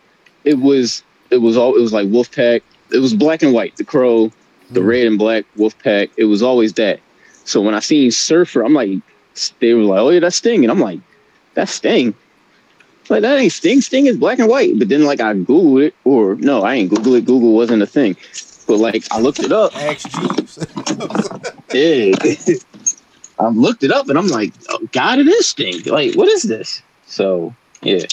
[0.44, 2.62] It was it was all it was like Wolfpack.
[2.92, 3.76] It was black and white.
[3.78, 4.32] The Crow,
[4.72, 4.88] the mm.
[4.88, 6.10] red and black Wolfpack.
[6.18, 7.00] It was always that.
[7.44, 9.00] So when I seen Surfer, I'm like,
[9.60, 11.00] they were like, oh yeah, that's Sting, and I'm like,
[11.54, 12.16] that's Sting.
[13.10, 13.82] Like that ain't Sting.
[13.82, 14.80] Sting is black and white.
[14.80, 17.26] But then like I googled it, or no, I ain't Google it.
[17.26, 18.16] Google wasn't a thing.
[18.68, 19.76] But like I looked it up.
[19.76, 20.58] Ask Jeeves.
[21.74, 22.12] Yeah.
[23.40, 25.82] I looked it up and I'm like, oh, God, it is Sting.
[25.86, 26.84] Like, what is this?
[27.08, 28.06] So, yeah.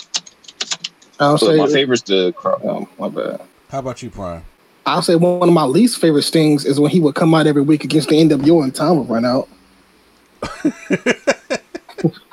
[1.20, 2.60] I'll But say my favorite's the Crow.
[2.62, 3.40] Oh, um, my bad.
[3.70, 4.44] How about you, Prime?
[4.86, 7.62] I'll say one of my least favorite stings is when he would come out every
[7.62, 9.48] week against the NWO and time would run out.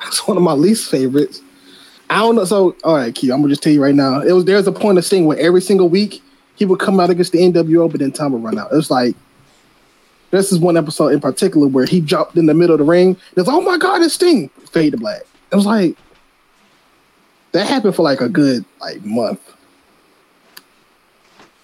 [0.00, 1.42] That's one of my least favorites.
[2.08, 2.44] I don't know.
[2.44, 4.20] So, all right, Key, I'm gonna just tell you right now.
[4.20, 6.22] It was there's a point of Sting where every single week
[6.54, 8.72] he would come out against the NWO, but then time would run out.
[8.72, 9.16] It was like
[10.30, 13.16] this is one episode in particular where he dropped in the middle of the ring.
[13.36, 14.48] It's oh my god, it's Sting.
[14.70, 15.22] Fade to black.
[15.52, 15.96] It was like
[17.56, 19.40] that happened for like a good like month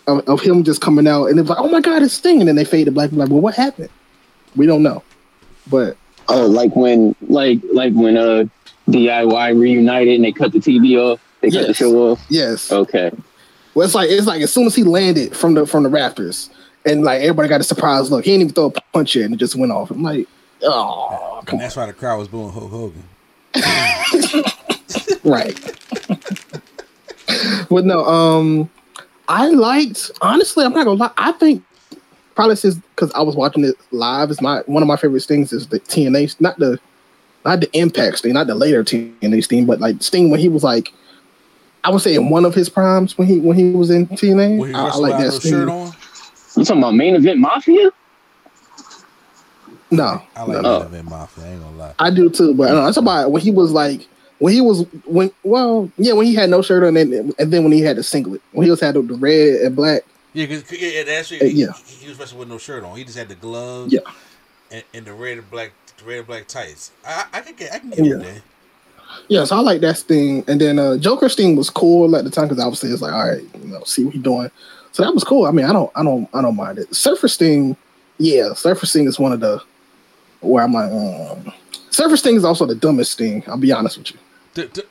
[0.07, 2.41] of, of him just coming out, and it was like, oh my god, it's Sting,
[2.41, 3.13] and then they fade to black.
[3.13, 3.91] I'm like, well, what happened?
[4.57, 5.03] We don't know,
[5.71, 5.97] but
[6.29, 8.45] Oh, like when, like, like when uh
[8.89, 12.25] DIY reunited and they cut the TV off, they cut the show off.
[12.29, 13.11] yes, Okay.
[13.75, 16.51] well, it's like it's like as soon as he landed from the from the rafters,
[16.85, 18.25] and like everybody got a surprise look.
[18.25, 19.91] He didn't even throw a punch yet, and it just went off.
[19.91, 20.29] I'm like,
[20.63, 23.05] oh, And come that's why the crowd was booing Hulk Hogan.
[25.25, 25.55] on, right.
[27.69, 28.71] but no, um,
[29.29, 30.65] I liked honestly.
[30.65, 31.13] I'm not gonna lie.
[31.17, 31.63] I think
[32.35, 35.53] probably since because I was watching it live, is my one of my favorite things
[35.53, 36.79] is the TNA, not the
[37.45, 40.65] not the Impact Sting, not the later TNA Sting, but like Sting when he was
[40.65, 40.93] like.
[41.85, 44.57] I would say in one of his primes when he when he was in TNA.
[44.57, 45.51] When I, I like that no Sting.
[45.51, 45.93] shirt on,
[46.57, 47.91] You talking about main event mafia?
[49.93, 50.79] No, I like no.
[50.79, 51.45] that event Mafia.
[51.45, 51.95] I ain't gonna lie.
[51.99, 54.09] I do too, but I know that's about when he was like
[54.43, 57.63] when he was when well yeah when he had no shirt on and, and then
[57.63, 60.03] when he had the singlet when he was had the, the red and black
[60.35, 61.73] Yeah, cause, 'cause, yeah, that's Uh, he, yeah.
[61.87, 62.97] he, he was wrestling with no shirt on.
[62.97, 63.93] He just had the gloves.
[63.93, 64.01] Yeah.
[64.71, 66.91] And, and the red and black, the red and black tights.
[67.07, 68.15] I, I can get, I can get Yeah.
[68.17, 68.43] that.
[69.29, 72.31] yeah so I like that Sting and then uh Joker Sting was cool at the
[72.31, 74.51] time because obviously it's like all right you know see what he's doing
[74.93, 75.45] So that was cool.
[75.47, 76.95] I mean, I don't, I don't, I don't mind it.
[76.95, 77.77] Surfer Sting,
[78.19, 79.63] yeah, Surfer Sting is one of the
[80.41, 81.53] where I'm like, um,
[81.91, 83.43] Surfer Sting is also the dumbest thing.
[83.47, 84.19] I'll be honest with you.
[84.55, 84.83] D- d-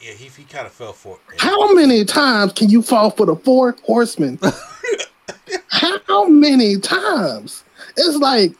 [0.00, 1.40] yeah, he, he kind of fell for it.
[1.40, 4.38] How many times can you fall for the four horsemen?
[5.68, 7.64] How many times?
[7.96, 8.52] It's like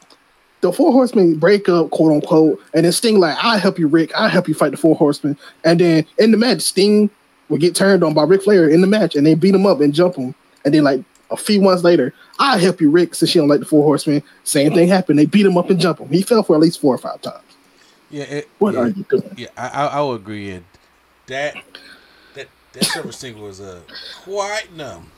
[0.61, 4.13] the four horsemen break up, quote unquote, and then Sting like, "I'll help you, Ric.
[4.15, 7.11] I'll help you fight the four horsemen." And then in the match, Sting
[7.49, 9.81] will get turned on by Ric Flair in the match, and they beat him up
[9.81, 10.35] and jump him.
[10.65, 13.61] And then like a few months later, I'll help you, Ric, since she don't like
[13.61, 14.23] the four horsemen.
[14.45, 15.19] Same thing happened.
[15.19, 16.09] They beat him up and jump him.
[16.09, 17.45] He fell for at least four or five times.
[18.11, 19.35] Yeah, it, What yeah, are you doing?
[19.37, 20.51] Yeah, I, I, would agree.
[20.51, 20.65] And
[21.27, 21.55] that
[22.35, 23.81] that that Surfer single was uh,
[24.25, 25.11] quite numb.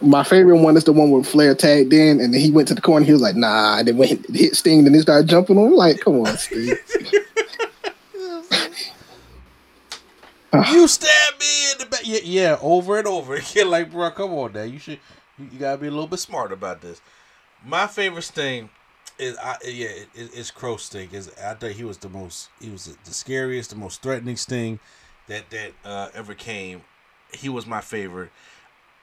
[0.00, 2.74] My favorite one is the one where Flair tagged in, and then he went to
[2.74, 3.04] the corner.
[3.04, 5.66] He was like, "Nah," and then went hit Sting, and then started jumping on.
[5.68, 5.74] him.
[5.74, 6.76] Like, come on, Sting.
[10.72, 12.00] you stabbed me in the back.
[12.04, 13.70] Yeah, yeah, over and over again.
[13.70, 14.62] Like, bro, come on, now.
[14.62, 14.98] You should.
[15.38, 17.00] You, you gotta be a little bit smart about this.
[17.64, 18.70] My favorite Sting
[19.20, 21.08] is, I, yeah, it, it- it's Crow Sting.
[21.44, 22.48] I think he was the most.
[22.60, 24.78] He was the scariest, the most threatening Sting
[25.28, 26.82] that that uh, ever came.
[27.32, 28.30] He was my favorite.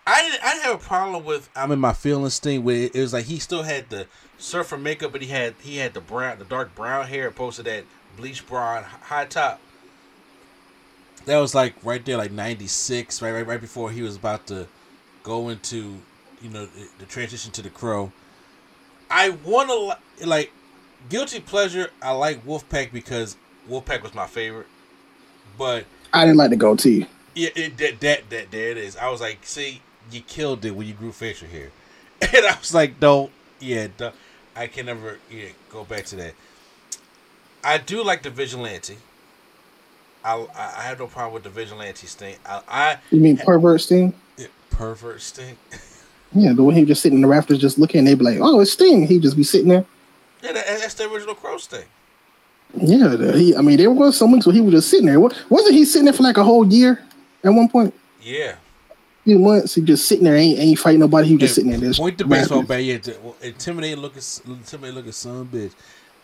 [0.06, 0.44] I didn't.
[0.44, 1.50] I didn't have a problem with.
[1.56, 2.64] I'm in my feelings thing.
[2.64, 4.08] Where it, it was like he still had the
[4.38, 7.64] surfer makeup, but he had he had the brown, the dark brown hair, opposed to
[7.64, 7.84] that
[8.16, 9.60] bleach blonde high top.
[11.26, 14.68] That was like right there, like '96, right, right, right before he was about to
[15.24, 15.98] go into,
[16.42, 18.12] you know, the, the transition to the Crow.
[19.10, 19.70] I want
[20.20, 20.52] to like
[21.10, 21.90] guilty pleasure.
[22.02, 23.38] I like Wolfpack because
[23.70, 24.68] Wolfpack was my favorite,
[25.58, 27.08] but I didn't like the goatee.
[27.36, 28.96] yeah, it, that, that that there it is.
[28.98, 29.82] I was like, see,
[30.12, 31.70] you killed it when you grew facial hair,
[32.22, 34.16] and I was like, don't, yeah, don't,
[34.56, 36.34] I can never, yeah, go back to that.
[37.64, 38.98] I do like the vigilante.
[40.24, 42.36] I I I have no problem with the vigilante thing.
[42.46, 44.14] I, I You mean pervert Sting?
[44.70, 45.58] pervert sting.
[46.34, 48.24] Yeah, the way he was just sitting in the rafters, just looking, and they be
[48.24, 49.86] like, "Oh, it's Sting." He just be sitting there.
[50.44, 51.86] Yeah, that, that's the original Crow sting.
[52.76, 53.56] Yeah, the, he.
[53.56, 55.20] I mean, there was some weeks where he was just sitting there.
[55.20, 57.02] Wa- Wasn't he sitting there for like a whole year
[57.44, 57.94] at one point?
[58.22, 58.56] Yeah.
[59.24, 61.30] Few months, he just sitting there, ain't ain't fighting nobody.
[61.30, 61.80] He was just sitting there.
[61.80, 62.84] Just Point the baseball bat.
[62.84, 63.00] Yeah,
[63.42, 65.74] intimidate looking, intimidate looking son bitch.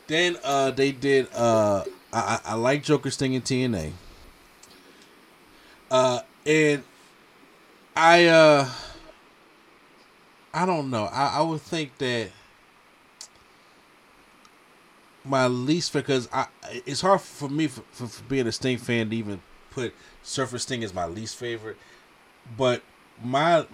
[0.07, 1.27] Then uh, they did.
[1.33, 3.91] Uh, I, I I like Joker Sting in TNA.
[5.89, 6.83] Uh, and
[7.95, 8.69] I uh,
[10.53, 11.05] I don't know.
[11.05, 12.29] I, I would think that
[15.25, 16.47] my least because I
[16.85, 19.41] it's hard for me for, for, for being a Sting fan to even
[19.71, 21.77] put Surfer Sting as my least favorite,
[22.57, 22.81] but
[23.23, 23.65] my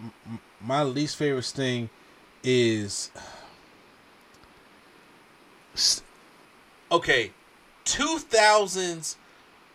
[0.62, 1.90] my least favorite Sting
[2.44, 3.12] is
[6.92, 7.32] okay,
[7.86, 9.18] two thousands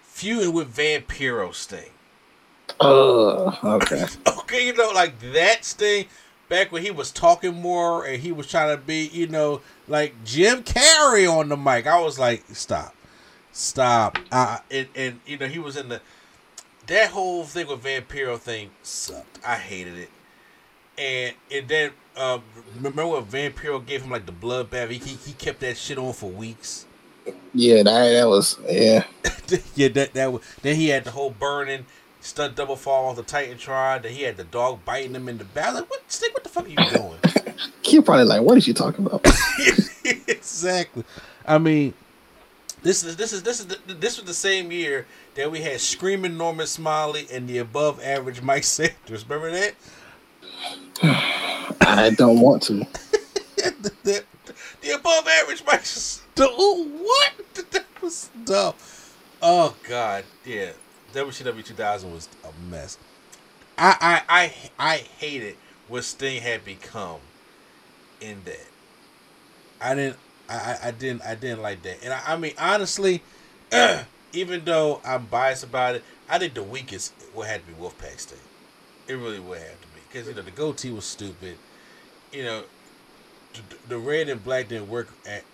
[0.02, 1.90] feuding with Vampiro Sting.
[2.80, 4.04] Uh, okay.
[4.44, 6.06] Okay, you know, like that Sting
[6.54, 10.14] back when he was talking more and he was trying to be, you know, like
[10.24, 11.84] Jim Carrey on the mic.
[11.84, 12.94] I was like, stop,
[13.50, 14.18] stop.
[14.30, 16.00] Uh, and and you know he was in the
[16.86, 19.40] that whole thing with Vampiro thing sucked.
[19.44, 20.10] I hated it.
[20.96, 22.38] And and then uh,
[22.76, 24.90] remember when Vampiro gave him like the bloodbath?
[24.90, 26.86] He, he he kept that shit on for weeks.
[27.52, 29.04] Yeah, that that was yeah.
[29.74, 30.42] yeah, that that was.
[30.62, 31.86] Then he had the whole burning
[32.24, 34.02] stunt double fall off the Titan Titantron.
[34.02, 35.74] Then he had the dog biting him in the back.
[35.74, 36.10] Like, what?
[36.10, 37.18] Stick, what the fuck are you doing?
[37.82, 39.24] He probably like, what is she talking about?
[40.26, 41.04] exactly.
[41.46, 41.94] I mean,
[42.82, 45.06] this is this is this is the, this was the same year
[45.36, 49.28] that we had screaming Norman Smiley and the above average Mike Sanders.
[49.28, 49.74] Remember that?
[51.82, 52.78] I don't want to.
[53.56, 54.24] the, the,
[54.80, 55.84] the above average Mike.
[56.40, 57.32] Ooh, what?
[57.70, 58.74] That was dumb.
[59.40, 60.72] Oh God, yeah.
[61.14, 62.98] WCW 2000 was a mess.
[63.78, 64.52] I I I
[64.92, 65.56] I hated
[65.88, 67.20] what Sting had become
[68.20, 68.66] in that.
[69.80, 70.16] I didn't.
[70.48, 71.22] I, I- didn't.
[71.22, 72.02] I didn't like that.
[72.02, 73.22] And I, I mean, honestly,
[74.32, 78.18] even though I'm biased about it, I think the weakest would have to be Wolfpack
[78.20, 78.38] Sting.
[79.08, 81.56] It really would have to be because you know the goatee was stupid.
[82.32, 82.62] You know,
[83.54, 85.08] the, the red and black didn't work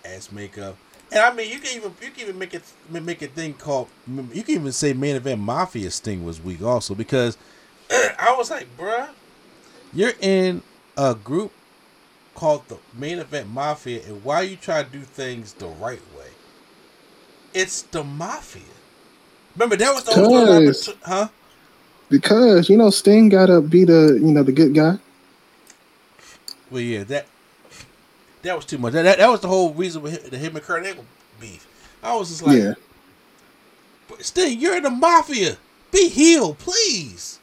[0.05, 0.77] as makeup.
[1.13, 3.89] And I mean, you can even you can even make it make a thing called
[4.33, 7.37] you can even say main event mafia Sting was weak also because
[7.91, 9.09] I was like, bruh,
[9.93, 10.63] you're in
[10.97, 11.53] a group
[12.35, 16.29] called the main event mafia, and why you try to do things the right way?
[17.53, 18.63] It's the mafia.
[19.57, 21.29] Remember that was the whole Cause- huh?
[22.09, 24.99] Because you know Sting gotta be the you know the good guy.
[26.71, 27.27] Well, yeah, that
[28.43, 28.93] that was too much.
[28.93, 31.05] That, that, that was the whole reason with the him and Kurt Angle
[31.39, 31.67] beef.
[32.03, 32.75] I was just like, yeah.
[34.09, 35.57] But Sting, you're in the mafia.
[35.93, 37.39] Be healed, please.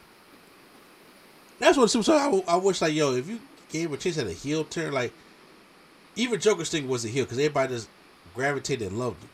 [1.58, 3.40] That's what so I, I wish like yo, if you
[3.70, 5.12] gave a chance at a heel turn, like
[6.16, 7.88] even Joker Sting was a heel because everybody just
[8.34, 9.30] gravitated and loved him.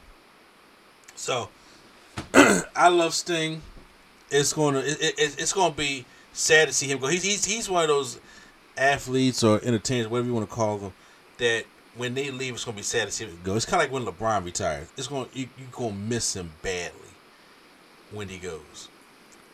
[1.17, 1.49] So
[2.35, 3.63] I love Sting.
[4.31, 7.09] It's gonna it, it, it's gonna be sad to see him go.
[7.09, 8.19] He's he's he's one of those
[8.77, 10.93] athletes or entertainers, whatever you want to call them,
[11.39, 11.65] that
[11.97, 13.57] when they leave, it's gonna be sad to see him go.
[13.57, 14.89] It's kind of like when LeBron retires.
[14.97, 17.01] It's gonna you you gonna miss him badly
[18.11, 18.89] when he goes,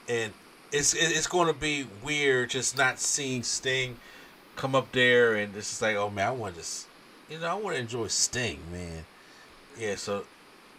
[0.08, 0.32] and
[0.72, 3.96] it's it's to be weird just not seeing Sting
[4.56, 6.66] come up there and it's just like, oh man, I want to
[7.30, 9.04] you know, I want to enjoy Sting, man.
[9.78, 10.24] Yeah, so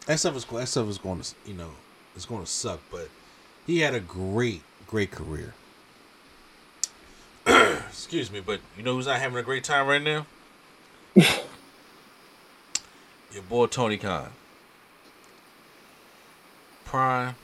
[0.06, 1.72] that stuff is that stuff is going to, you know,
[2.16, 3.10] it's going to suck, but
[3.66, 5.54] he had a great, great career.
[7.45, 10.26] Excuse me, but you know who's not having a great time right now?
[13.34, 14.30] Your boy Tony Khan.
[16.86, 17.36] Prime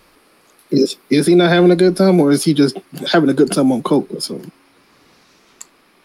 [0.71, 2.77] Is is he not having a good time, or is he just
[3.11, 4.51] having a good time on coke or something?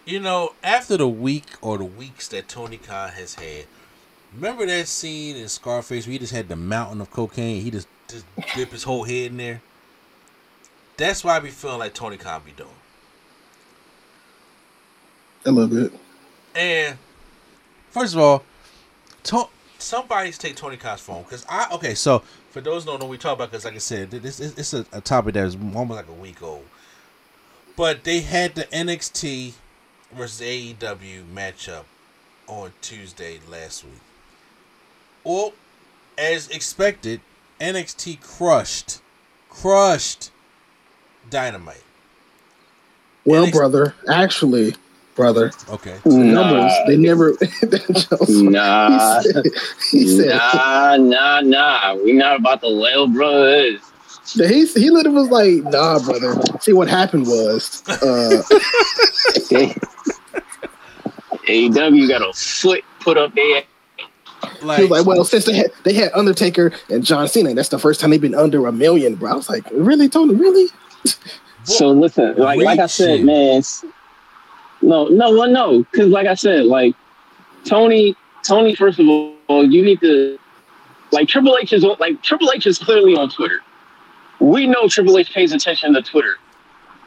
[0.04, 3.66] You know, after the week or the weeks that Tony Khan has had,
[4.34, 7.62] remember that scene in Scarface where he just had the mountain of cocaine?
[7.62, 8.24] He just just
[8.56, 9.62] dip his whole head in there.
[10.96, 12.68] That's why I be feeling like Tony Khan be doing.
[15.44, 15.92] A little bit.
[16.54, 16.98] And
[17.93, 18.43] first of all,
[19.24, 21.95] to- somebody's take Tony Khan's phone because I okay.
[21.95, 22.20] So
[22.51, 24.59] for those who don't know, what we talk about because like I said, this is
[24.59, 26.64] it's a, a topic that is almost like a week old.
[27.76, 29.55] But they had the NXT
[30.12, 31.84] versus AEW matchup
[32.47, 33.95] on Tuesday last week.
[35.24, 35.55] Well,
[36.18, 37.20] as expected,
[37.61, 39.01] NXT crushed,
[39.49, 40.30] crushed
[41.30, 41.82] Dynamite.
[43.24, 44.74] Well, NXT brother, actually,
[45.14, 45.98] brother, Okay.
[46.04, 47.32] numbers they never.
[48.28, 49.20] Nah.
[49.22, 49.44] he said,
[49.90, 51.94] he said Nah, nah, nah.
[51.96, 53.80] We not about the Lil Brothers.
[54.36, 58.42] that he he literally was like, "Nah, brother." See what happened was, uh,
[61.48, 63.62] AEW got a foot put up there.
[64.60, 67.78] he was like, "Well, since they had they had Undertaker and John Cena, that's the
[67.78, 70.34] first time they've been under a million, bro." I was like, "Really, Tony?
[70.34, 70.68] Really?"
[71.64, 73.62] So listen, like like I said, man.
[74.83, 76.95] No, no, well, no, because like I said, like
[77.64, 78.74] Tony, Tony.
[78.74, 80.39] First of all, you need to
[81.12, 83.61] like Triple H is like Triple H is clearly on Twitter.
[84.41, 86.37] We know Triple H pays attention to Twitter,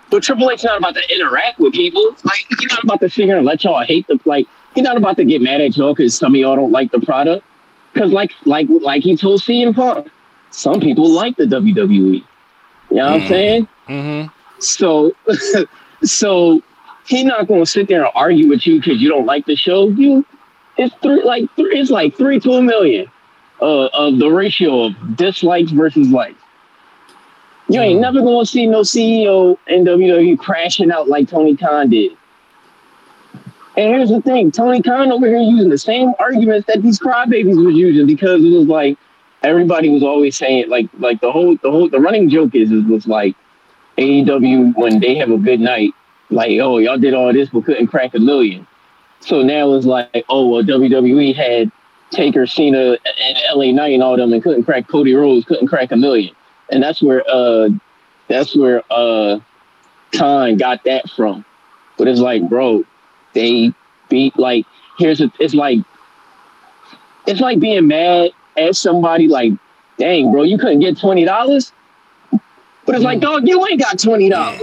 [0.10, 2.16] but Triple H is not about to interact with people.
[2.24, 4.48] Like he's not about to sit here and let y'all hate the like.
[4.74, 7.00] He's not about to get mad at y'all because some of y'all don't like the
[7.00, 7.46] product.
[7.94, 10.10] Because like like like he told CM Punk,
[10.52, 12.24] some people like the WWE.
[12.92, 13.68] You know what I'm saying?
[13.88, 14.60] Mm-hmm.
[14.60, 15.14] So,
[16.04, 16.62] so
[17.06, 19.90] he not gonna sit there and argue with you because you don't like the show.
[19.90, 20.26] You,
[20.78, 23.12] it's three like three, it's like three to a million
[23.62, 26.42] uh, of the ratio of dislikes versus likes.
[27.68, 32.16] You ain't never gonna see no CEO in WWE crashing out like Tony Khan did.
[33.78, 37.64] And here's the thing: Tony Khan over here using the same arguments that these crybabies
[37.64, 38.98] was using because it was like
[39.44, 42.84] everybody was always saying like like the whole the whole the running joke is is
[42.86, 43.36] was like
[43.98, 45.94] AEW when they have a good night,
[46.30, 48.68] like, oh, y'all did all this but couldn't crack a million.
[49.22, 51.72] So now it's like, oh, well, WWE had
[52.12, 55.92] Taker, Cena, and LA Knight and all them and couldn't crack Cody Rhodes, couldn't crack
[55.92, 56.36] a million.
[56.70, 57.70] And that's where uh
[58.28, 59.40] that's where uh
[60.14, 61.46] Khan got that from.
[61.98, 62.84] But it's like, bro,
[63.34, 63.74] they
[64.10, 64.66] beat like
[64.98, 65.80] here's a it's like
[67.28, 69.54] it's like being mad at somebody like,
[69.98, 71.72] dang, bro, you couldn't get twenty dollars?
[72.86, 74.62] But it's like, dog, you ain't got twenty dollars.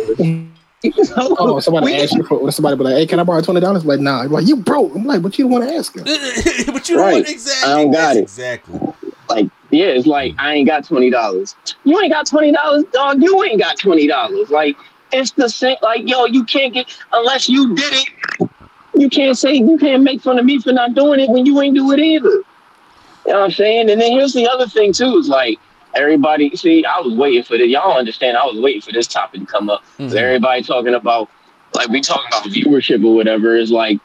[1.16, 4.00] Oh, somebody asked you for somebody be like, "Hey, can I borrow twenty dollars?" Like,
[4.00, 4.22] nah.
[4.22, 4.94] Like, you broke.
[4.94, 6.04] I'm like, but you don't want to ask him.
[6.72, 7.12] but you know Right.
[7.22, 7.28] what?
[7.30, 7.70] Exactly.
[7.72, 8.22] I don't got That's it.
[8.22, 8.80] Exactly.
[9.28, 11.54] like, yeah, it's like I ain't got twenty dollars.
[11.84, 13.22] You ain't got twenty dollars, dog.
[13.22, 14.50] You ain't got twenty dollars.
[14.50, 14.76] Like,
[15.12, 15.76] it's the same.
[15.82, 18.50] Like, yo, you can't get unless you did it.
[18.94, 21.60] You can't say you can't make fun of me for not doing it when you
[21.60, 22.28] ain't do it either.
[22.28, 23.88] You know what I'm saying?
[23.88, 25.58] And then here's the other thing too: is like
[25.94, 26.54] everybody.
[26.56, 27.68] See, I was waiting for this.
[27.68, 28.36] Y'all understand?
[28.36, 29.82] I was waiting for this topic to come up.
[29.98, 30.14] Mhm.
[30.14, 31.28] Everybody talking about
[31.74, 33.98] like we talking about viewership or whatever is like,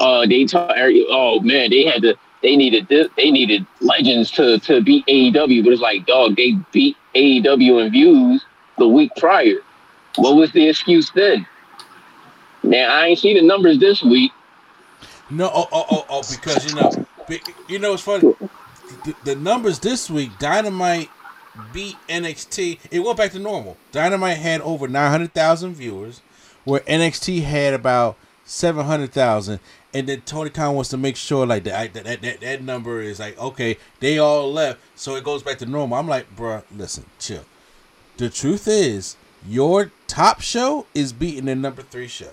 [0.00, 0.72] uh, they talk.
[0.76, 2.16] Oh man, they had to.
[2.42, 3.08] They needed this.
[3.16, 7.92] They needed legends to to beat AEW, but it's like, dog, they beat AEW in
[7.92, 8.44] views
[8.78, 9.56] the week prior.
[10.16, 11.46] What was the excuse then?
[12.62, 14.32] Now I ain't see the numbers this week.
[15.30, 17.06] No, oh, oh, oh, oh, because you know,
[17.68, 18.34] you know, it's funny.
[19.04, 21.10] The, the numbers this week, Dynamite
[21.72, 22.78] beat NXT.
[22.90, 23.76] It went back to normal.
[23.92, 26.20] Dynamite had over nine hundred thousand viewers,
[26.64, 29.60] where NXT had about seven hundred thousand.
[29.94, 33.00] And then Tony Khan wants to make sure like that, that that that that number
[33.00, 35.98] is like okay, they all left, so it goes back to normal.
[35.98, 37.44] I'm like, bruh, listen, chill.
[38.16, 42.32] The truth is, your top show is beating the number three show.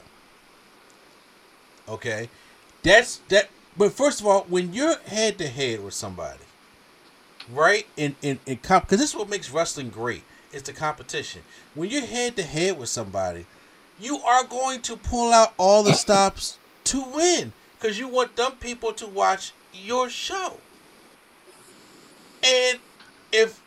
[1.88, 2.30] Okay,
[2.82, 3.50] that's that.
[3.76, 6.44] But first of all, when you're head to head with somebody,
[7.52, 7.86] right?
[7.98, 10.24] In in in comp, because this is what makes wrestling great.
[10.52, 11.42] It's the competition.
[11.74, 13.46] When you're head to head with somebody,
[14.00, 18.54] you are going to pull out all the stops to win because you want dumb
[18.58, 20.58] people to watch your show.
[22.44, 22.80] And
[23.32, 23.60] if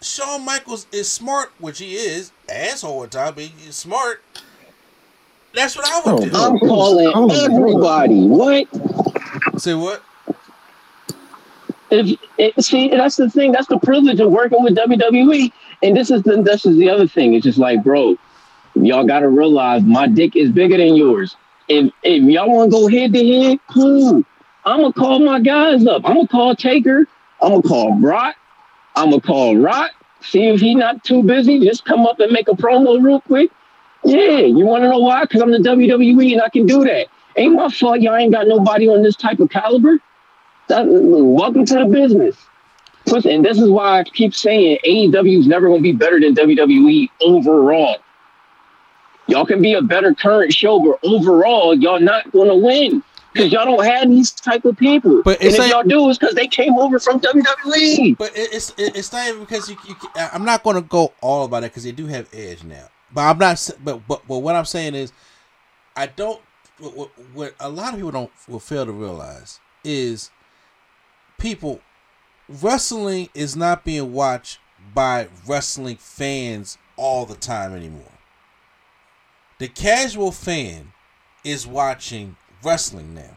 [0.00, 4.22] Shawn Michaels is smart, which he is, asshole at time, but he's smart.
[5.54, 6.36] That's what I would oh, do.
[6.36, 8.26] I'm calling oh, everybody.
[8.26, 9.60] What?
[9.60, 10.02] Say what?
[11.92, 13.52] If it, see, that's the thing.
[13.52, 15.52] That's the privilege of working with WWE.
[15.82, 17.34] And this is the this is the other thing.
[17.34, 18.16] It's just like, bro,
[18.74, 21.36] y'all got to realize my dick is bigger than yours.
[21.68, 24.24] If if y'all want to go head to head, cool.
[24.64, 26.02] I'm gonna call my guys up.
[26.06, 27.06] I'm gonna call Taker.
[27.42, 28.36] I'm gonna call Brock.
[28.96, 29.90] I'm gonna call Rock.
[30.22, 31.60] See if he not too busy.
[31.60, 33.50] Just come up and make a promo real quick.
[34.02, 35.24] Yeah, you want to know why?
[35.24, 37.08] Because I'm the WWE and I can do that.
[37.36, 38.00] Ain't my fault.
[38.00, 39.98] Y'all ain't got nobody on this type of caliber.
[40.72, 42.36] Welcome to the business.
[43.04, 46.18] Plus, and this is why I keep saying AEW is never going to be better
[46.18, 47.98] than WWE overall.
[49.26, 53.02] Y'all can be a better current show, but overall, y'all not going to win
[53.32, 55.22] because y'all don't have these type of people.
[55.22, 57.20] But and it's if like- y'all do, it's because they came over from.
[57.20, 58.16] WWE.
[58.16, 59.76] But it's it's not even because you.
[59.86, 62.88] you I'm not going to go all about it because they do have edge now.
[63.12, 63.70] But I'm not.
[63.84, 65.12] But but but what I'm saying is,
[65.96, 66.40] I don't.
[66.78, 70.30] What, what, what a lot of people don't will fail to realize is,
[71.42, 71.80] people,
[72.48, 74.58] wrestling is not being watched
[74.94, 78.12] by wrestling fans all the time anymore.
[79.58, 80.92] The casual fan
[81.44, 83.36] is watching wrestling now.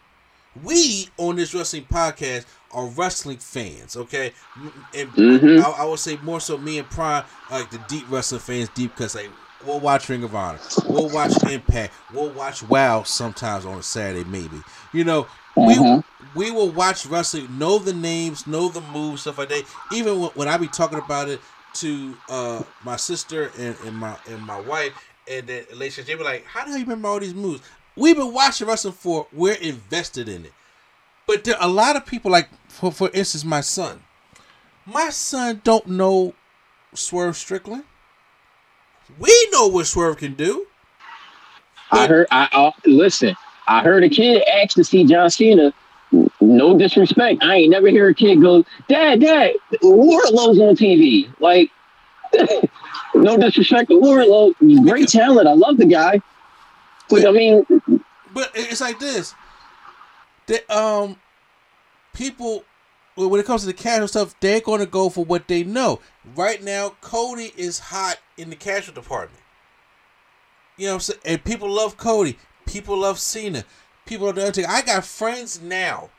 [0.64, 4.32] We on this wrestling podcast are wrestling fans, okay?
[4.94, 5.60] And Mhm.
[5.62, 8.96] I, I would say more so me and Prime, like the deep wrestling fans, deep
[8.96, 9.30] because like
[9.66, 14.24] we'll watch Ring of Honor, we'll watch Impact, we'll watch Wow sometimes on a Saturday
[14.30, 14.64] maybe.
[14.94, 15.28] You know,
[15.58, 16.04] we Mhm.
[16.36, 19.64] We will watch wrestling, know the names, know the moves, stuff like that.
[19.94, 21.40] Even when, I be talking about it
[21.76, 24.94] to uh my sister and, and my and my wife,
[25.30, 27.62] and then Alicia, they be like, "How the hell you remember all these moves?"
[27.96, 30.54] We've been watching wrestling for we're invested in it.
[31.28, 34.04] But there are a lot of people like for for instance my son.
[34.86, 36.34] My son don't know
[36.94, 37.84] Swerve Strickland.
[39.20, 40.68] We know what Swerve can do.
[41.92, 42.28] I heard.
[42.32, 43.36] I uh, listen.
[43.68, 45.74] I heard a kid ask to see John Cena.
[46.46, 47.44] No disrespect.
[47.44, 51.72] I ain't never hear a kid go, "Dad, Dad, Wardlow's on TV." Like,
[53.16, 54.54] no disrespect to Wardlow.
[54.84, 55.48] Great talent.
[55.48, 56.22] I love the guy.
[57.10, 57.66] But I mean,
[58.34, 59.34] But it's like this.
[60.48, 61.18] The um
[62.14, 62.64] people
[63.16, 66.00] when it comes to the casual stuff, they're gonna go for what they know.
[66.36, 69.42] Right now, Cody is hot in the casual department.
[70.78, 71.20] You know what I'm saying?
[71.26, 72.38] And people love Cody.
[72.66, 73.64] People love Cena.
[74.06, 74.70] People love the Undertaker.
[74.70, 76.10] I got friends now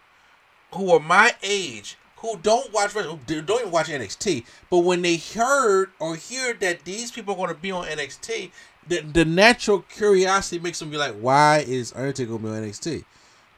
[0.77, 4.45] who are my age who don't watch don't even watch NXT.
[4.71, 8.51] But when they heard or hear that these people are going to be on NXT,
[8.89, 12.63] the, the natural curiosity makes them be like, "Why is Undertaker going to be on
[12.63, 13.05] NXT?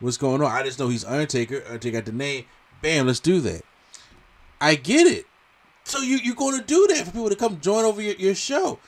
[0.00, 1.62] What's going on?" I just know he's Undertaker.
[1.66, 2.44] Undertaker got the name.
[2.82, 3.62] Bam, let's do that.
[4.60, 5.26] I get it.
[5.84, 8.34] So you you're going to do that for people to come join over your, your
[8.34, 8.78] show,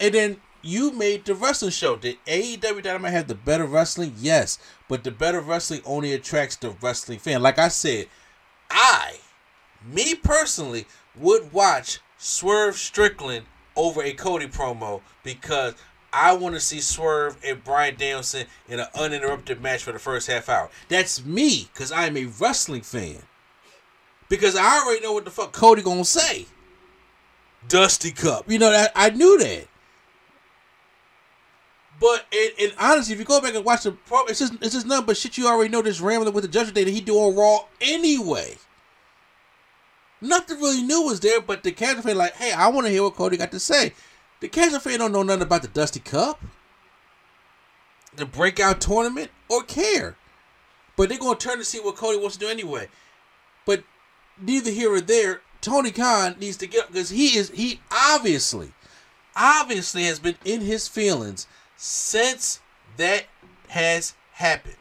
[0.00, 1.96] and then you made the wrestling show.
[1.96, 4.14] Did AEW Dynamite have the better wrestling?
[4.18, 7.42] Yes, but the better wrestling only attracts the wrestling fan.
[7.42, 8.06] Like I said,
[8.70, 9.18] I,
[9.84, 10.86] me personally,
[11.16, 13.46] would watch Swerve Strickland
[13.76, 15.74] over a Cody promo because
[16.12, 20.26] I want to see Swerve and Bryan Danielson in an uninterrupted match for the first
[20.26, 20.70] half hour.
[20.88, 23.22] That's me because I'm a wrestling fan.
[24.28, 26.46] Because I already know what the fuck Cody gonna say.
[27.66, 29.66] Dusty Cup, you know that I knew that.
[32.00, 34.86] But in honestly, if you go back and watch the promo, it's just it's just
[34.86, 35.82] nothing but shit you already know.
[35.82, 38.56] This rambling with the Judgment Day that he do on Raw anyway.
[40.20, 43.04] Nothing really new was there, but the casual fan like, hey, I want to hear
[43.04, 43.92] what Cody got to say.
[44.40, 46.40] The casual fan don't know nothing about the Dusty Cup,
[48.14, 50.16] the breakout tournament, or care.
[50.96, 52.88] But they're gonna turn to see what Cody wants to do anyway.
[53.64, 53.84] But
[54.40, 55.42] neither here or there.
[55.60, 58.72] Tony Khan needs to get up because he is he obviously,
[59.34, 62.60] obviously has been in his feelings since
[62.96, 63.24] that
[63.68, 64.74] has happened.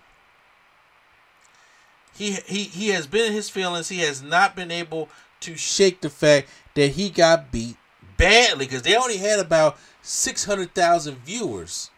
[2.13, 3.89] He he he has been in his feelings.
[3.89, 5.07] He has not been able
[5.41, 7.77] to shake the fact that he got beat
[8.17, 11.91] badly because they only had about six hundred thousand viewers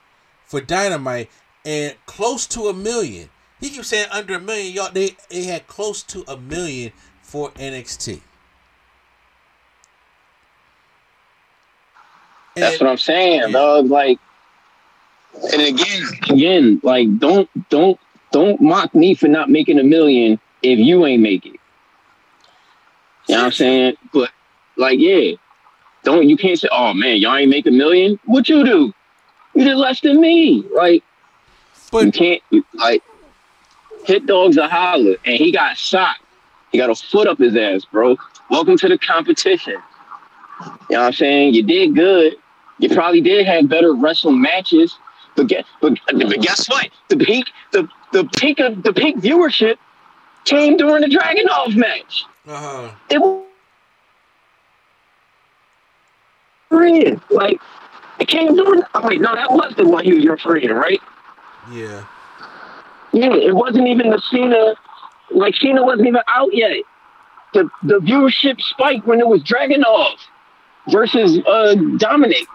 [0.45, 1.29] for Dynamite
[1.65, 3.29] and close to a million.
[3.61, 4.73] He keeps saying under a million.
[4.73, 6.91] Y'all, they they had close to a million
[7.21, 8.21] for NXT.
[12.55, 13.89] That's what I'm saying, dog.
[13.89, 14.19] Like,
[15.53, 17.99] and again, again, like, don't, don't,
[18.31, 21.55] don't mock me for not making a million if you ain't make it.
[23.27, 23.93] You know what I'm saying?
[24.11, 24.31] But
[24.75, 25.33] like, yeah,
[26.03, 28.19] don't you can't say, oh man, y'all ain't make a million.
[28.25, 28.93] What you do?
[29.53, 30.63] You did less than me.
[30.73, 31.03] Like,
[31.91, 32.41] But- you can't
[32.73, 33.03] like
[34.05, 36.15] hit dogs a holler, and he got shot.
[36.71, 38.17] He got a foot up his ass, bro.
[38.49, 39.77] Welcome to the competition.
[40.63, 41.53] You know what I'm saying?
[41.53, 42.35] You did good.
[42.79, 44.95] You probably did have better wrestling matches,
[45.39, 46.89] but guess, but, but guess what?
[47.07, 49.77] The peak, the the peak of the peak viewership
[50.43, 52.25] came during the Dragunov match.
[52.45, 52.91] Uh-huh.
[53.09, 53.45] It was
[56.67, 57.21] friend.
[57.29, 57.61] Like
[58.19, 58.83] it came during.
[58.93, 61.01] Oh wait, no, that was the one he was referring, right?
[61.71, 62.05] Yeah.
[63.13, 64.75] Yeah, it wasn't even the Cena.
[65.31, 66.83] Like Cena wasn't even out yet.
[67.53, 70.17] The the viewership spiked when it was Dragunov
[70.89, 72.47] versus uh Dominik.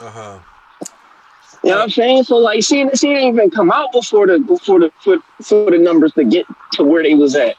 [0.00, 0.38] Uh-huh.
[1.62, 2.24] You know what I'm saying?
[2.24, 5.78] So like she Cena didn't even come out before the before the for, for the
[5.78, 7.56] numbers to get to where they was at.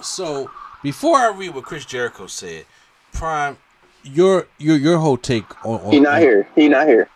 [0.00, 0.50] So
[0.82, 2.66] before I read what Chris Jericho said,
[3.12, 3.56] Prime,
[4.04, 6.48] your your your whole take on, on He not on- here.
[6.54, 7.08] He not here.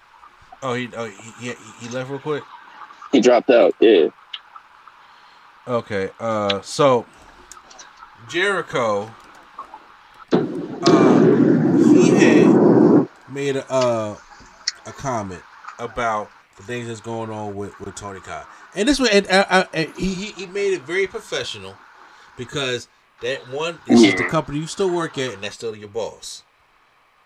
[0.62, 2.42] Oh, he oh he, he he left real quick.
[3.12, 3.74] He dropped out.
[3.78, 4.09] Yeah.
[5.68, 7.04] Okay, uh, so
[8.28, 9.11] Jericho,
[10.32, 10.42] uh,
[11.76, 12.47] he had
[13.39, 14.16] made a uh,
[14.84, 15.43] a comment
[15.78, 19.47] about the things that's going on with, with Tony Khan, and this way, and, uh,
[19.49, 21.76] uh, and he he he made it very professional
[22.36, 22.89] because
[23.22, 26.43] that one this is the company you still work at, and that's still your boss.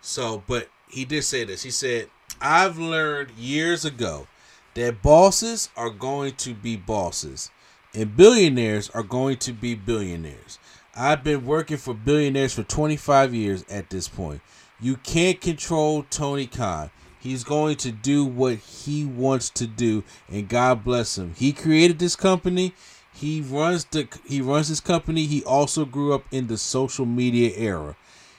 [0.03, 1.63] So, but he did say this.
[1.63, 2.11] He said,
[2.43, 4.27] "I've learned years ago
[4.75, 7.51] that bosses are going to be bosses."
[7.95, 10.59] and billionaires are going to be billionaires.
[10.97, 14.41] I've been working for billionaires for 25 years at this point.
[14.83, 16.91] You can't control Tony Khan.
[17.21, 21.35] He's going to do what he wants to do and God bless him.
[21.37, 22.75] He created this company.
[23.15, 25.27] He runs the he runs his company.
[25.27, 27.97] He also grew up in the social media era.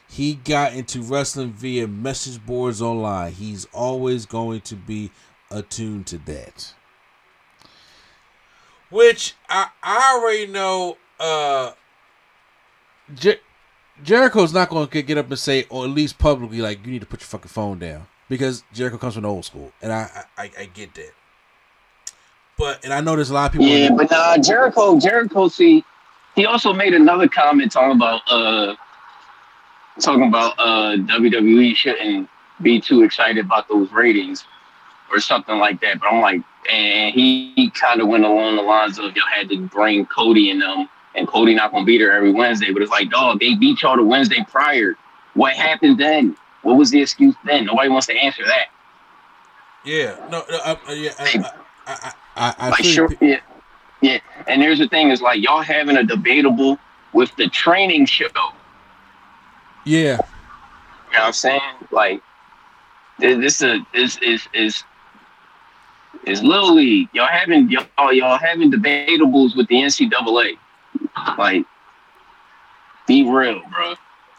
[0.10, 3.32] He got into wrestling via message boards online.
[3.32, 5.12] He's always going to be
[5.50, 6.74] attuned to that.
[8.90, 11.72] Which I, I already know uh
[13.16, 13.40] Jer-
[14.02, 17.02] Jericho's not going to get up and say, or at least publicly, like, you need
[17.02, 18.08] to put your fucking phone down.
[18.30, 19.72] Because Jericho comes from the old school.
[19.82, 21.12] And I, I, I get that.
[22.58, 23.68] But, and I know there's a lot of people.
[23.68, 25.84] Yeah, but nah, Jericho, Jericho, see,
[26.36, 28.76] he also made another comment talking about uh
[30.00, 32.30] talking about uh WWE shouldn't
[32.62, 34.46] be too excited about those ratings
[35.12, 36.00] or something like that.
[36.00, 39.50] But I'm like, and he, he kind of went along the lines of y'all had
[39.50, 42.72] to bring Cody and them, and Cody not gonna beat her every Wednesday.
[42.72, 44.96] But it's like, dog, they beat y'all the Wednesday prior.
[45.34, 46.36] What happened then?
[46.62, 47.66] What was the excuse then?
[47.66, 48.68] Nobody wants to answer that.
[49.86, 50.16] Yeah.
[50.30, 51.12] No, no I, I- yeah.
[51.20, 51.52] I,
[51.86, 53.18] I, I, I, like sure, you.
[53.30, 53.40] yeah,
[54.02, 54.20] yeah.
[54.48, 56.78] And there's the thing is like y'all having a debatable
[57.14, 58.26] with the training show.
[59.86, 60.18] You Yeah.
[60.18, 60.24] know
[61.12, 61.62] what I'm saying?
[61.92, 62.22] Like
[63.20, 64.84] this, this is is is is
[66.26, 67.10] is little league.
[67.14, 70.58] Y'all having y'all y'all having debatables with the NCAA.
[71.38, 71.66] Like,
[73.08, 73.96] be real, bro.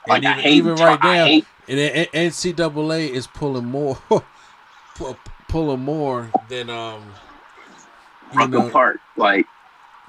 [0.08, 1.78] Like And I even, hate even right I now, hate- and
[2.12, 3.98] NCAA is pulling more,
[5.48, 7.02] pulling more than um,
[8.34, 9.00] you know, Park.
[9.16, 9.46] Like,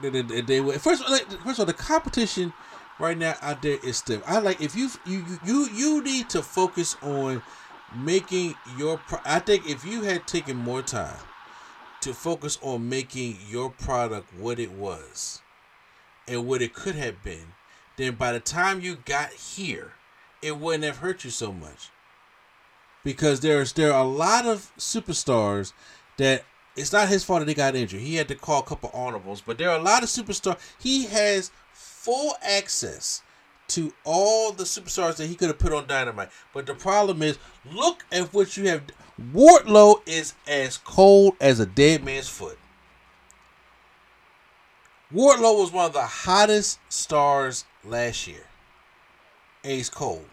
[0.01, 2.51] they, they, they, they would- first, of all, like, first of all, the competition
[2.99, 4.21] right now out there is stiff.
[4.27, 7.41] I like if you you you you need to focus on
[7.95, 8.97] making your.
[8.97, 11.17] Pro- I think if you had taken more time
[12.01, 15.41] to focus on making your product what it was
[16.27, 17.53] and what it could have been,
[17.97, 19.93] then by the time you got here,
[20.41, 21.89] it wouldn't have hurt you so much.
[23.03, 25.73] Because there's there are a lot of superstars
[26.17, 26.43] that
[26.75, 28.01] it's not his fault that he got injured.
[28.01, 30.59] He had to call a couple honorables, but there are a lot of superstars.
[30.79, 33.21] He has full access
[33.67, 36.29] to all the superstars that he could have put on Dynamite.
[36.53, 37.39] But the problem is,
[37.71, 38.83] look at what you have.
[39.33, 42.57] Wardlow is as cold as a dead man's foot.
[45.15, 48.47] Wardlow was one of the hottest stars last year.
[49.63, 50.25] Ace cold.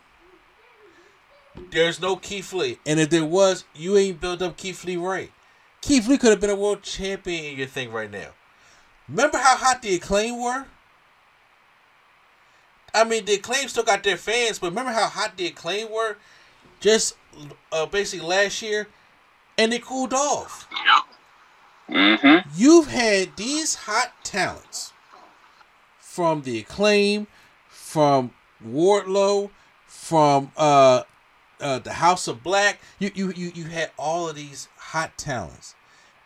[1.70, 2.78] There's no Keith Lee.
[2.84, 5.30] And if there was, you ain't built up Keith Lee right.
[5.82, 8.30] Keith Lee could have been a world champion in your thing right now.
[9.08, 10.66] Remember how hot the acclaim were?
[12.92, 16.16] I mean, the acclaim still got their fans, but remember how hot the acclaim were
[16.80, 17.16] just
[17.70, 18.88] uh, basically last year?
[19.56, 20.66] And they cooled off.
[21.92, 22.48] Mm-hmm.
[22.56, 24.92] You've had these hot talents
[25.98, 27.26] from the acclaim,
[27.68, 28.32] from
[28.64, 29.50] Wardlow,
[29.86, 31.02] from uh
[31.62, 32.80] uh, the House of Black.
[32.98, 35.74] You, you you you had all of these hot talents,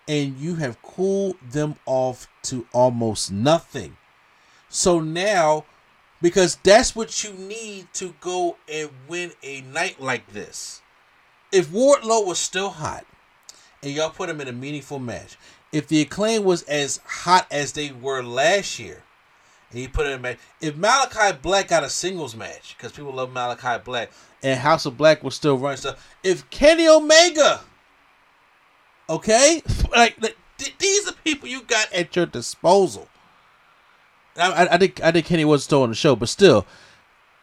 [0.09, 3.97] and you have cooled them off to almost nothing.
[4.69, 5.65] So now,
[6.21, 10.83] because that's what you need to go and win a night like this.
[11.53, 13.07] If Wardlow was still hot,
[13.83, 15.37] and y'all put him in a meaningful match,
[15.73, 19.03] if the acclaim was as hot as they were last year,
[19.71, 22.93] and he put it in a match, if Malakai Black got a singles match, because
[22.93, 24.11] people love Malakai Black,
[24.43, 27.61] and House of Black was still running stuff, if Kenny Omega,
[29.09, 29.63] okay,
[29.97, 33.09] like th- these are people you got at your disposal.
[34.37, 36.67] I, I, I think I think Kenny was still on the show, but still,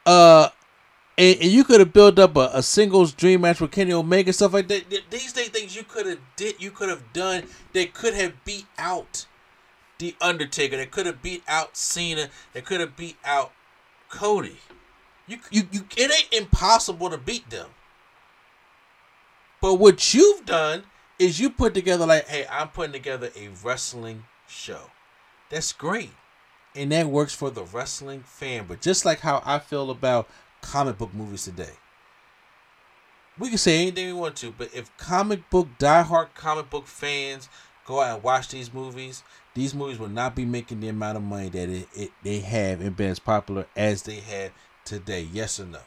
[0.05, 0.49] uh,
[1.17, 4.29] and, and you could have built up a, a, singles dream match with Kenny Omega
[4.29, 4.85] and stuff like that.
[5.09, 7.43] These things you could have did, you could have done.
[7.73, 9.27] that could have beat out
[9.99, 10.77] the Undertaker.
[10.77, 12.29] They could have beat out Cena.
[12.53, 13.51] They could have beat out
[14.09, 14.57] Cody.
[15.27, 17.69] You, you, you, it ain't impossible to beat them.
[19.61, 20.83] But what you've done
[21.19, 24.91] is you put together like, hey, I'm putting together a wrestling show.
[25.49, 26.11] That's great.
[26.75, 28.65] And that works for the wrestling fan.
[28.67, 30.27] But just like how I feel about
[30.63, 31.69] comic book movies today.
[33.37, 37.49] We can say anything we want to, but if comic book diehard comic book fans
[37.85, 41.23] go out and watch these movies, these movies will not be making the amount of
[41.23, 44.51] money that it, it they have and been as popular as they have
[44.85, 45.27] today.
[45.31, 45.79] Yes or no?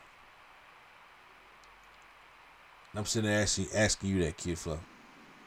[2.94, 4.78] I'm sitting there asking, asking you that, Kid Flow.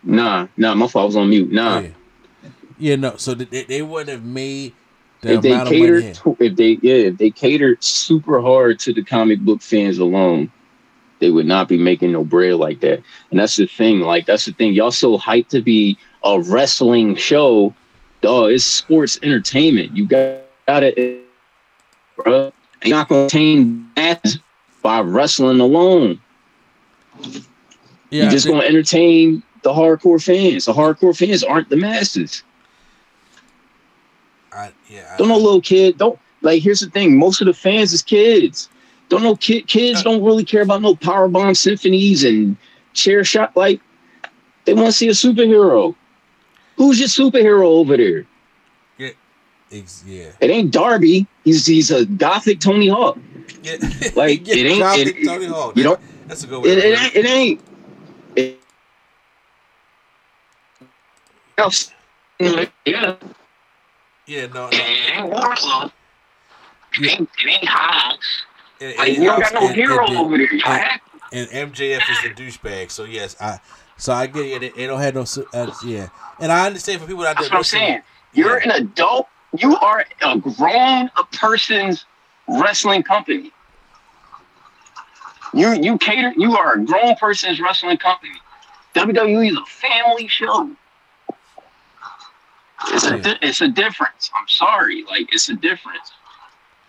[0.03, 1.03] Nah, nah, my fault.
[1.03, 1.51] I was on mute.
[1.51, 1.79] Nah.
[1.79, 1.89] Yeah.
[2.77, 3.17] yeah, no.
[3.17, 4.73] So they, they wouldn't have made
[5.21, 9.39] the if they catered, if they yeah, if they catered super hard to the comic
[9.39, 10.51] book fans alone,
[11.19, 13.01] they would not be making no bread like that.
[13.31, 13.99] And that's the thing.
[13.99, 14.73] Like that's the thing.
[14.73, 17.73] Y'all so hyped to be a wrestling show.
[18.21, 19.95] Dog, it's sports entertainment.
[19.95, 21.25] You got it,
[22.15, 22.51] bro.
[22.83, 24.37] You're not gonna entertain that
[24.81, 26.19] by wrestling alone.
[28.09, 30.65] Yeah, You're just gonna entertain the hardcore fans.
[30.65, 32.43] The hardcore fans aren't the masses.
[34.53, 35.11] I, yeah.
[35.13, 35.97] I, don't know, little kid.
[35.97, 36.61] Don't like.
[36.61, 37.17] Here's the thing.
[37.17, 38.69] Most of the fans is kids.
[39.09, 39.67] Don't know kid.
[39.67, 42.55] Kids don't really care about no power bomb symphonies and
[42.93, 43.55] chair shot.
[43.55, 43.81] Like
[44.65, 45.95] they want to see a superhero.
[46.77, 48.25] Who's your superhero over there?
[48.97, 49.09] Yeah,
[50.05, 50.31] yeah.
[50.39, 51.27] It ain't Darby.
[51.43, 53.17] He's he's a gothic Tony Hawk.
[53.63, 53.77] Yeah.
[54.15, 55.75] Like yeah, it ain't gothic it, Tony Hawk.
[55.75, 55.97] You know,
[56.27, 56.69] that's a good way.
[56.69, 57.15] It, it ain't.
[57.15, 57.61] It ain't.
[58.35, 58.59] It,
[62.85, 63.15] yeah.
[64.29, 64.69] Yeah, no, no.
[64.71, 65.91] It ain't Wardlow.
[67.01, 67.69] It ain't, it ain't.
[68.79, 70.49] And, like, you don't got no and, hero and, over there.
[71.33, 72.91] And, and MJF is a douchebag.
[72.91, 73.59] So yes, I.
[73.97, 74.75] So I get it.
[74.75, 75.25] They don't have no.
[75.51, 76.09] Uh, yeah,
[76.39, 77.49] and I understand for people out there.
[77.49, 78.01] That's what I'm saying.
[78.33, 78.75] You're yeah.
[78.75, 79.27] an adult.
[79.57, 82.05] You are a grown a person's
[82.47, 83.51] wrestling company.
[85.55, 86.33] You you cater.
[86.37, 88.35] You are a grown person's wrestling company.
[88.93, 90.69] WWE is a family show.
[92.87, 94.31] It's a di- it's a difference.
[94.35, 96.11] I'm sorry, like it's a difference.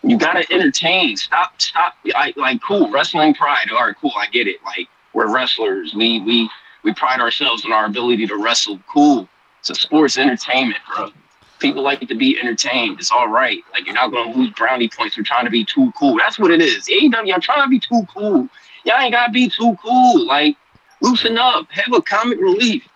[0.02, 1.16] You gotta entertain.
[1.16, 1.94] Stop, stop.
[2.14, 3.66] I, like, cool, wrestling pride.
[3.70, 4.12] All right, cool.
[4.16, 4.62] I get it.
[4.64, 5.94] Like, we're wrestlers.
[5.94, 6.48] We we
[6.84, 8.80] we pride ourselves on our ability to wrestle.
[8.92, 9.28] Cool.
[9.60, 11.10] It's a sports entertainment, bro.
[11.58, 12.98] People like to be entertained.
[12.98, 13.62] It's all right.
[13.74, 16.16] Like, you're not gonna lose brownie points for trying to be too cool.
[16.16, 16.88] That's what it is.
[16.88, 18.48] AEW, y'all trying to be too cool.
[18.84, 20.24] Y'all ain't gotta be too cool.
[20.26, 20.56] Like,
[21.02, 21.70] loosen up.
[21.72, 22.88] Have a comic relief.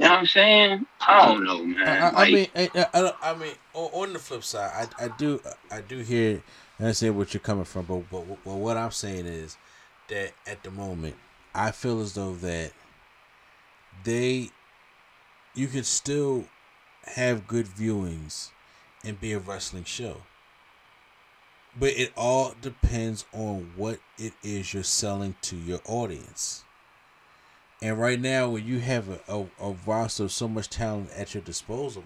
[0.00, 0.86] You know what I'm saying?
[1.06, 1.86] I don't know, man.
[1.86, 5.08] I, I, like, I mean, I, I, I, mean, on the flip side, I, I
[5.18, 6.42] do, I do hear
[6.78, 9.58] and understand what you're coming from, but, but, but what I'm saying is
[10.08, 11.16] that at the moment,
[11.54, 12.72] I feel as though that
[14.02, 14.48] they,
[15.54, 16.46] you can still
[17.04, 18.52] have good viewings
[19.04, 20.22] and be a wrestling show.
[21.78, 26.64] But it all depends on what it is you're selling to your audience.
[27.82, 31.34] And right now, when you have a, a, a roster of so much talent at
[31.34, 32.04] your disposal,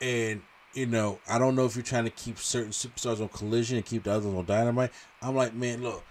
[0.00, 0.42] and
[0.74, 3.86] you know, I don't know if you're trying to keep certain superstars on Collision and
[3.86, 4.90] keep the others on Dynamite.
[5.22, 6.04] I'm like, man, look,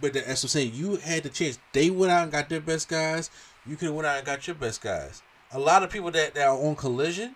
[0.00, 0.72] but that's what I'm saying.
[0.74, 1.58] You had the chance.
[1.72, 3.30] They went out and got their best guys.
[3.66, 5.22] You could have went out and got your best guys.
[5.52, 7.34] A lot of people that, that are on Collision,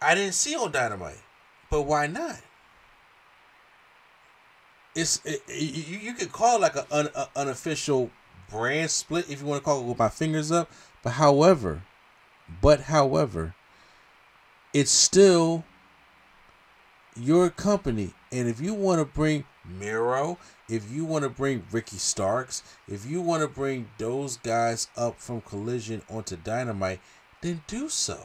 [0.00, 1.22] I didn't see on Dynamite,
[1.70, 2.40] but why not?
[4.94, 8.10] It's it, you, you could call it like an un, a, unofficial
[8.50, 10.70] brand split, if you want to call it with my fingers up.
[11.02, 11.82] But however,
[12.60, 13.54] but however,
[14.72, 15.64] it's still
[17.16, 18.12] your company.
[18.30, 23.06] And if you want to bring Miro, if you want to bring Ricky Starks, if
[23.06, 27.00] you want to bring those guys up from Collision onto Dynamite,
[27.40, 28.18] then do so.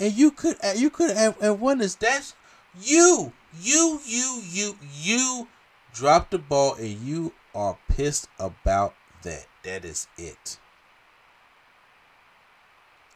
[0.00, 1.94] And you could you could have, have won this.
[1.94, 2.34] That's
[2.80, 5.48] you, you, you, you, you
[5.92, 9.46] drop the ball and you are pissed about that.
[9.62, 10.58] That is it.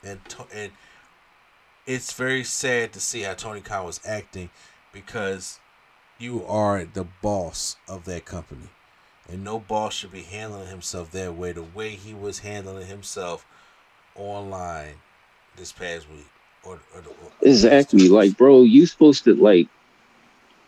[0.02, 0.72] And to, and
[1.86, 4.50] it's very sad to see how Tony Khan was acting
[4.92, 5.58] because
[6.18, 8.68] you are the boss of that company.
[9.28, 13.44] And no boss should be handling himself that way, the way he was handling himself
[14.14, 14.94] online
[15.56, 16.26] this past week.
[16.64, 18.08] Or, or, or Exactly.
[18.08, 19.68] Like, bro, you supposed to like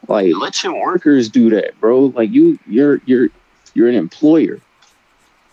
[0.08, 2.06] like let your workers do that, bro.
[2.06, 3.28] Like you you're you're
[3.80, 4.60] you're an employer.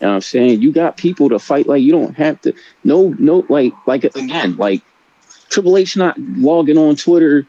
[0.00, 0.60] You know what I'm saying?
[0.60, 2.52] You got people to fight like you don't have to
[2.84, 4.82] no no like like again, like
[5.48, 7.46] Triple H not logging on Twitter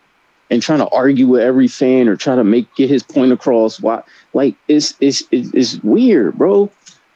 [0.50, 3.82] and trying to argue with every fan or trying to make get his point across.
[3.82, 4.04] Why
[4.34, 6.72] like it's it's it's, it's weird, bro.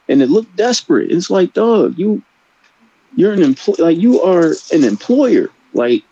[0.09, 1.09] And it looked desperate.
[1.09, 2.21] It's like, dog, you
[3.15, 5.49] you're an employee like you are an employer.
[5.73, 6.03] Like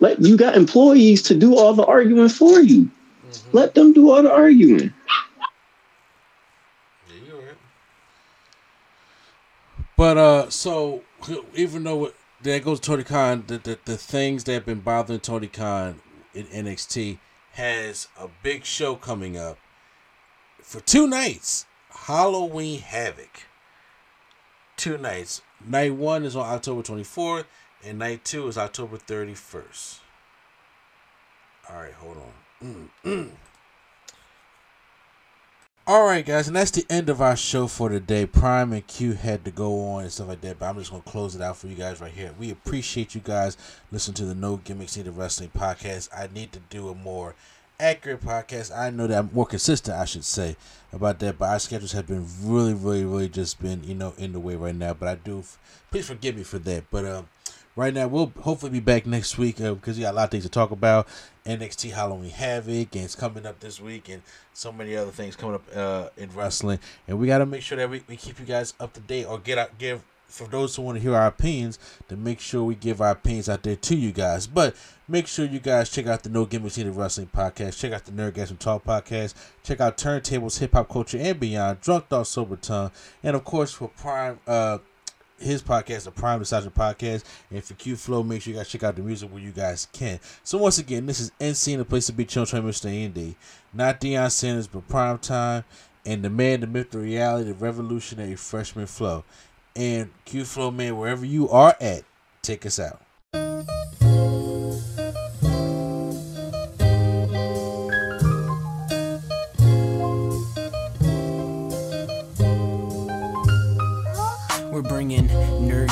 [0.00, 2.90] let you got employees to do all the arguing for you.
[3.30, 3.56] Mm-hmm.
[3.56, 4.92] Let them do all the arguing.
[7.08, 7.54] Yeah, you're right.
[10.00, 11.02] But uh, so
[11.54, 14.80] even though it, there goes to Tony Khan, the, the the things that have been
[14.80, 16.00] bothering Tony Khan
[16.32, 17.18] in NXT
[17.52, 19.58] has a big show coming up
[20.62, 21.66] for two nights.
[21.90, 23.42] Halloween Havoc.
[24.78, 25.42] Two nights.
[25.62, 27.44] Night one is on October twenty fourth,
[27.84, 30.00] and night two is October thirty first.
[31.68, 32.16] All right, hold
[32.62, 32.90] on.
[33.04, 33.30] Mm,
[35.90, 38.24] All right, guys, and that's the end of our show for today.
[38.24, 41.02] Prime and Q had to go on and stuff like that, but I'm just gonna
[41.02, 42.32] close it out for you guys right here.
[42.38, 43.56] We appreciate you guys
[43.90, 46.08] listening to the No Gimmicks Needed Wrestling podcast.
[46.16, 47.34] I need to do a more
[47.80, 48.70] accurate podcast.
[48.72, 50.54] I know that I'm more consistent, I should say,
[50.92, 54.32] about that, but our schedules have been really, really, really just been, you know, in
[54.32, 54.94] the way right now.
[54.94, 55.42] But I do,
[55.90, 56.84] please forgive me for that.
[56.92, 57.28] But um,
[57.80, 60.30] right now we'll hopefully be back next week uh, because we got a lot of
[60.30, 61.08] things to talk about.
[61.46, 65.54] NXT Halloween Havoc and it's coming up this week, and so many other things coming
[65.54, 66.78] up uh, in wrestling.
[67.08, 69.24] And we got to make sure that we, we keep you guys up to date
[69.24, 71.78] or get out give for those who want to hear our opinions
[72.08, 74.46] to make sure we give our opinions out there to you guys.
[74.46, 74.76] But
[75.08, 77.78] make sure you guys check out the No Gimmicks Needed Wrestling podcast.
[77.78, 79.34] Check out the Nerdgasm Talk podcast.
[79.64, 81.80] Check out Turntables, Hip Hop Culture, and Beyond.
[81.80, 82.92] Drunk Thought Sober Tongue,
[83.22, 84.38] and of course for Prime.
[84.46, 84.78] Uh,
[85.40, 87.24] his podcast, the Prime Nostalgia Podcast.
[87.50, 89.88] And for Q Flow, make sure you guys check out the music where you guys
[89.92, 90.20] can.
[90.44, 92.92] So once again, this is NC, the place to be chill, train Mr.
[92.92, 93.36] Indy.
[93.72, 95.64] Not Deion Sanders, but Prime Time.
[96.06, 99.24] And the man, the myth, the reality, the revolutionary freshman flow.
[99.76, 102.04] And Q Flow, man, wherever you are at,
[102.42, 103.00] take us out.